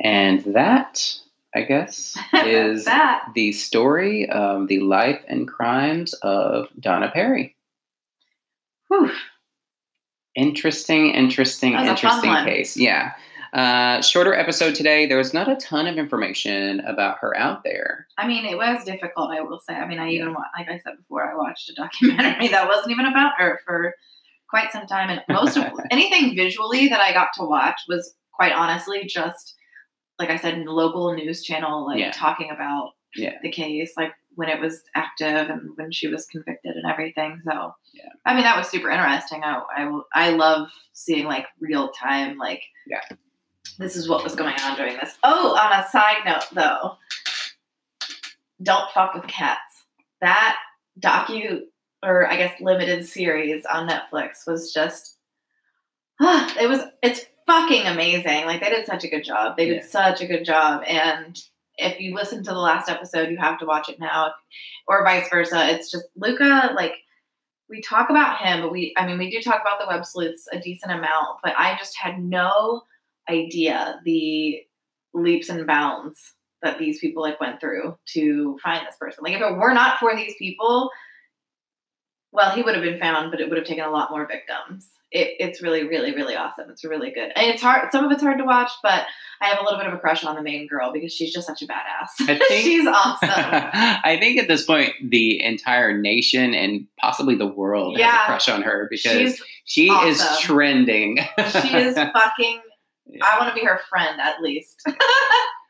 [0.00, 1.14] And that,
[1.54, 3.26] I guess, is that.
[3.34, 7.56] the story of the life and crimes of Donna Perry.
[9.02, 9.10] Whew.
[10.36, 12.76] Interesting, interesting, That was a fun interesting case.
[12.76, 13.12] Yeah.
[13.52, 15.06] Uh, shorter episode today.
[15.06, 18.08] There was not a ton of information about her out there.
[18.18, 19.30] I mean, it was difficult.
[19.30, 19.74] I will say.
[19.74, 23.06] I mean, I even like I said before, I watched a documentary that wasn't even
[23.06, 23.94] about her for
[24.50, 28.52] quite some time, and most of anything visually that I got to watch was quite
[28.52, 29.54] honestly just
[30.18, 32.10] like I said, in the local news channel, like Yeah.
[32.12, 33.34] talking about Yeah.
[33.42, 37.40] the case, like when it was active and when she was convicted and everything.
[37.44, 38.08] So, Yeah.
[38.26, 39.42] I mean, that was super interesting.
[39.44, 43.00] I I, will- I love seeing like real time, like Yeah.
[43.78, 45.16] this is what was going on during this.
[45.22, 46.96] Oh, on a side note though,
[48.62, 49.84] don't fuck with cats.
[50.20, 50.56] That
[51.00, 51.60] docu
[52.02, 55.16] or I guess limited series on Netflix was just
[56.20, 58.46] it was it's fucking amazing.
[58.46, 59.56] Like they did such a good job.
[59.56, 59.86] They did Yeah.
[59.86, 60.82] such a good job.
[60.86, 61.38] And
[61.76, 64.32] if you listen to the last episode, you have to watch it now,
[64.86, 65.68] or vice versa.
[65.70, 66.72] It's just Luka.
[66.74, 66.94] Like
[67.68, 70.46] we talk about him, but we I mean we do talk about the web sleuths
[70.52, 71.38] a decent amount.
[71.42, 72.82] But I just had no
[73.28, 74.60] idea the
[75.14, 79.24] leaps and bounds that these people like went through to find this person.
[79.24, 80.90] Like if it were not for these people,
[82.34, 84.88] well, he would have been found, but it would have taken a lot more victims.
[85.12, 86.68] It, it's really, really, really awesome.
[86.68, 87.92] It's really good, and it's hard.
[87.92, 89.06] Some of it's hard to watch, but
[89.40, 91.46] I have a little bit of a crush on the main girl because she's just
[91.46, 92.08] such a badass.
[92.26, 93.28] Think- she's awesome.
[93.30, 98.48] I think at this point, the entire nation and possibly the world has a crush
[98.48, 101.18] on her because She's she is trending.
[101.38, 102.60] she is fucking.
[103.06, 103.24] Yeah.
[103.24, 104.82] I want to be her friend at least.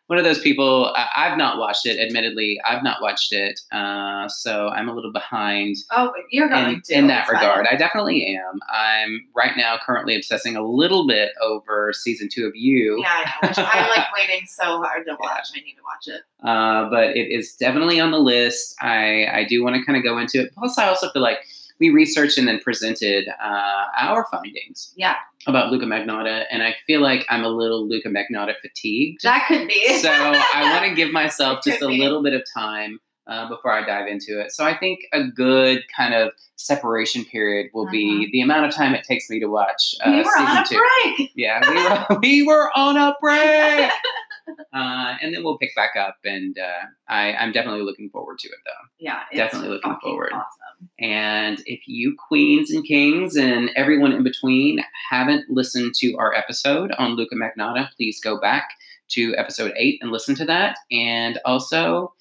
[0.07, 0.93] One of those people.
[0.97, 1.99] I, I've not watched it.
[1.99, 6.83] Admittedly, I've not watched it, uh, so I'm a little behind Oh, you're going in,
[6.83, 7.37] to in that fine.
[7.37, 7.67] regard.
[7.67, 8.61] I definitely am.
[8.73, 12.99] I'm right now currently obsessing a little bit over season two of You.
[13.01, 13.49] Yeah, I know.
[13.49, 15.49] Which I'm like waiting so hard to watch.
[15.55, 16.23] I need to watch it.
[16.47, 18.75] uh, but it is definitely on the list.
[18.81, 20.55] I, I do want to kind of go into it.
[20.55, 21.39] Plus, I also feel like
[21.81, 25.17] we researched and then presented uh, our findings Yeah,
[25.47, 29.21] about Luka Magnotta, and I feel like I'm a little Luka Magnotta fatigued.
[29.25, 29.99] that could be.
[29.99, 31.99] so I want to give myself just a be.
[31.99, 34.53] little bit of time uh, before I dive into it.
[34.53, 38.95] So I think a good kind of separation period will be the amount of time
[38.95, 40.17] it takes me to watch uh, Mm-hmm.
[40.17, 40.81] we were season on a two.
[41.17, 41.33] break.
[41.35, 41.83] Yeah, we
[42.15, 43.91] were we were on a break,
[44.49, 46.17] uh, and then we'll pick back up.
[46.25, 48.89] And uh, I, I'm definitely looking forward to it, though.
[48.99, 50.33] Yeah, it's Definitely looking forward.
[50.33, 50.89] Awesome.
[50.99, 54.81] And if you queens and kings and everyone in between
[55.11, 58.69] haven't listened to our episode on Luka Magnotta, please go back
[59.11, 60.77] to episode eight and listen to that.
[60.91, 62.13] And also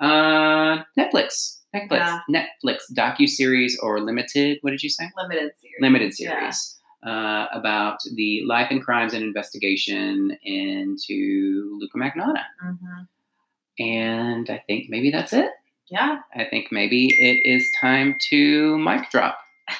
[0.00, 2.20] uh, Netflix, Netflix, Yeah.
[2.64, 4.58] Netflix docu series or limited.
[4.62, 5.04] What did you say?
[5.16, 5.76] Limited series.
[5.80, 6.50] Limited Yeah.
[7.02, 7.14] Series.
[7.14, 12.42] Uh, about the life and crimes and investigation into Luka Magnotta.
[12.60, 13.02] hmm
[13.78, 15.50] And I think maybe that's it.
[15.90, 16.18] Yeah.
[16.34, 19.38] I think maybe it is time to mic drop.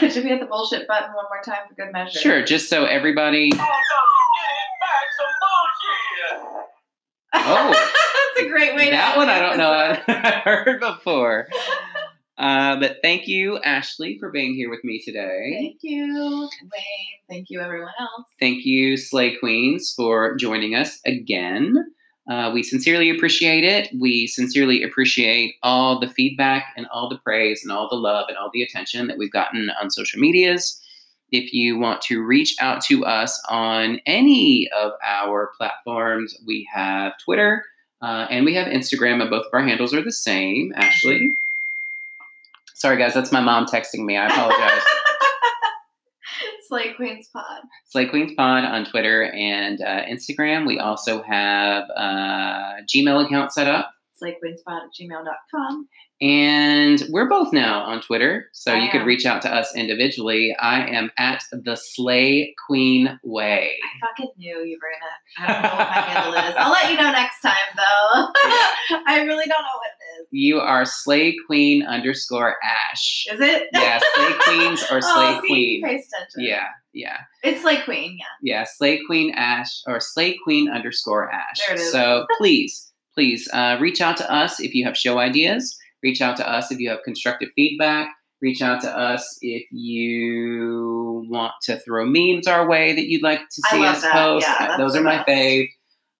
[0.00, 2.18] Should we hit the bullshit button one more time for good measure?
[2.18, 3.50] Sure, just so everybody.
[3.52, 3.70] Oh, no, get
[4.80, 5.26] back some
[6.52, 6.66] bullshit.
[7.34, 7.70] Oh.
[8.36, 9.96] That's a great way to that one I don't know.
[10.08, 11.48] I've heard before.
[12.38, 15.56] Uh, but thank you, Ashley, for being here with me today.
[15.58, 17.18] Thank you, Wayne.
[17.28, 18.26] Thank you, everyone else.
[18.38, 21.76] Thank you, Slay Queens, for joining us again.
[22.28, 23.88] Uh, we sincerely appreciate it.
[23.98, 28.36] We sincerely appreciate all the feedback and all the praise and all the love and
[28.36, 30.80] all the attention that we've gotten on social medias.
[31.32, 37.14] If you want to reach out to us on any of our platforms, we have
[37.24, 37.64] Twitter
[38.02, 40.72] uh, and we have Instagram, and both of our handles are the same.
[40.76, 41.36] Ashley,
[42.76, 44.18] Sorry, guys, that's my mom texting me.
[44.18, 44.82] I apologize.
[46.68, 47.62] Slay Queens Pod.
[47.86, 50.66] Slay Queens Pod on Twitter and uh, Instagram.
[50.66, 53.92] We also have a Gmail account set up.
[54.22, 55.88] SlayQueenspod at gmail.com.
[56.22, 60.56] And we're both now on Twitter, so I you could reach out to us individually.
[60.58, 63.76] I am at the Slay Queen Way.
[63.84, 65.52] I fucking knew you were gonna.
[65.52, 66.54] I don't know what my handle is.
[66.56, 67.82] I'll let you know next time, though.
[69.06, 69.92] I really don't know what
[70.30, 73.26] You are Slay Queen underscore Ash.
[73.32, 73.40] is.
[73.40, 73.68] It?
[73.72, 75.82] Yeah, Slay Queens or Slay oh, see, Queen.
[75.82, 76.38] Pay attention.
[76.38, 78.18] Yeah, yeah, It's Slay Queen.
[78.42, 78.60] Yeah.
[78.60, 78.64] yeah.
[78.76, 81.58] Slay Queen Ash or Slay Queen underscore Ash.
[81.66, 81.92] There it is.
[81.92, 85.76] So please, please uh, reach out to us if you have show ideas.
[86.02, 88.08] Reach out to us if you have constructive feedback.
[88.42, 93.40] Reach out to us if you want to throw memes our way that you'd like
[93.40, 94.12] to see us that.
[94.12, 94.46] post.
[94.46, 95.28] Yeah, Those are my best.
[95.28, 95.68] fave.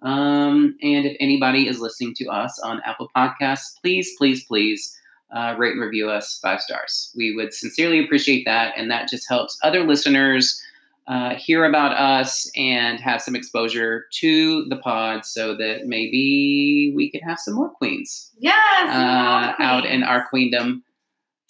[0.03, 4.97] Um, and if anybody is listening to us on Apple Podcasts, please, please, please
[5.35, 7.13] uh, rate and review us five stars.
[7.17, 10.63] We would sincerely appreciate that, and that just helps other listeners
[11.09, 17.11] uh, hear about us and have some exposure to the pod, so that maybe we
[17.11, 18.89] could have some more queens Yes.
[18.89, 20.83] uh, out in our queendom.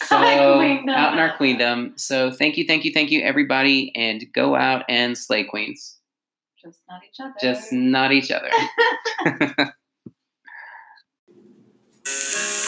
[0.02, 0.18] So
[0.58, 0.90] Queendom.
[0.90, 1.94] out in our queendom.
[1.96, 5.95] So thank you, thank you, thank you, everybody, and go out and slay queens.
[6.66, 7.34] Just not each other.
[7.40, 8.50] Just not each other.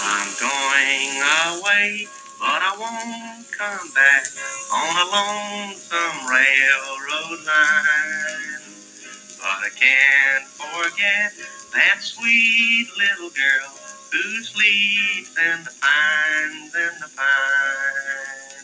[0.03, 1.19] I'm going
[1.59, 2.07] away,
[2.39, 4.25] but I won't come back
[4.73, 8.63] on a lonesome railroad line.
[9.39, 11.35] But I can't forget
[11.75, 13.75] that sweet little girl
[14.13, 18.58] who sleeps in the pines in the pines.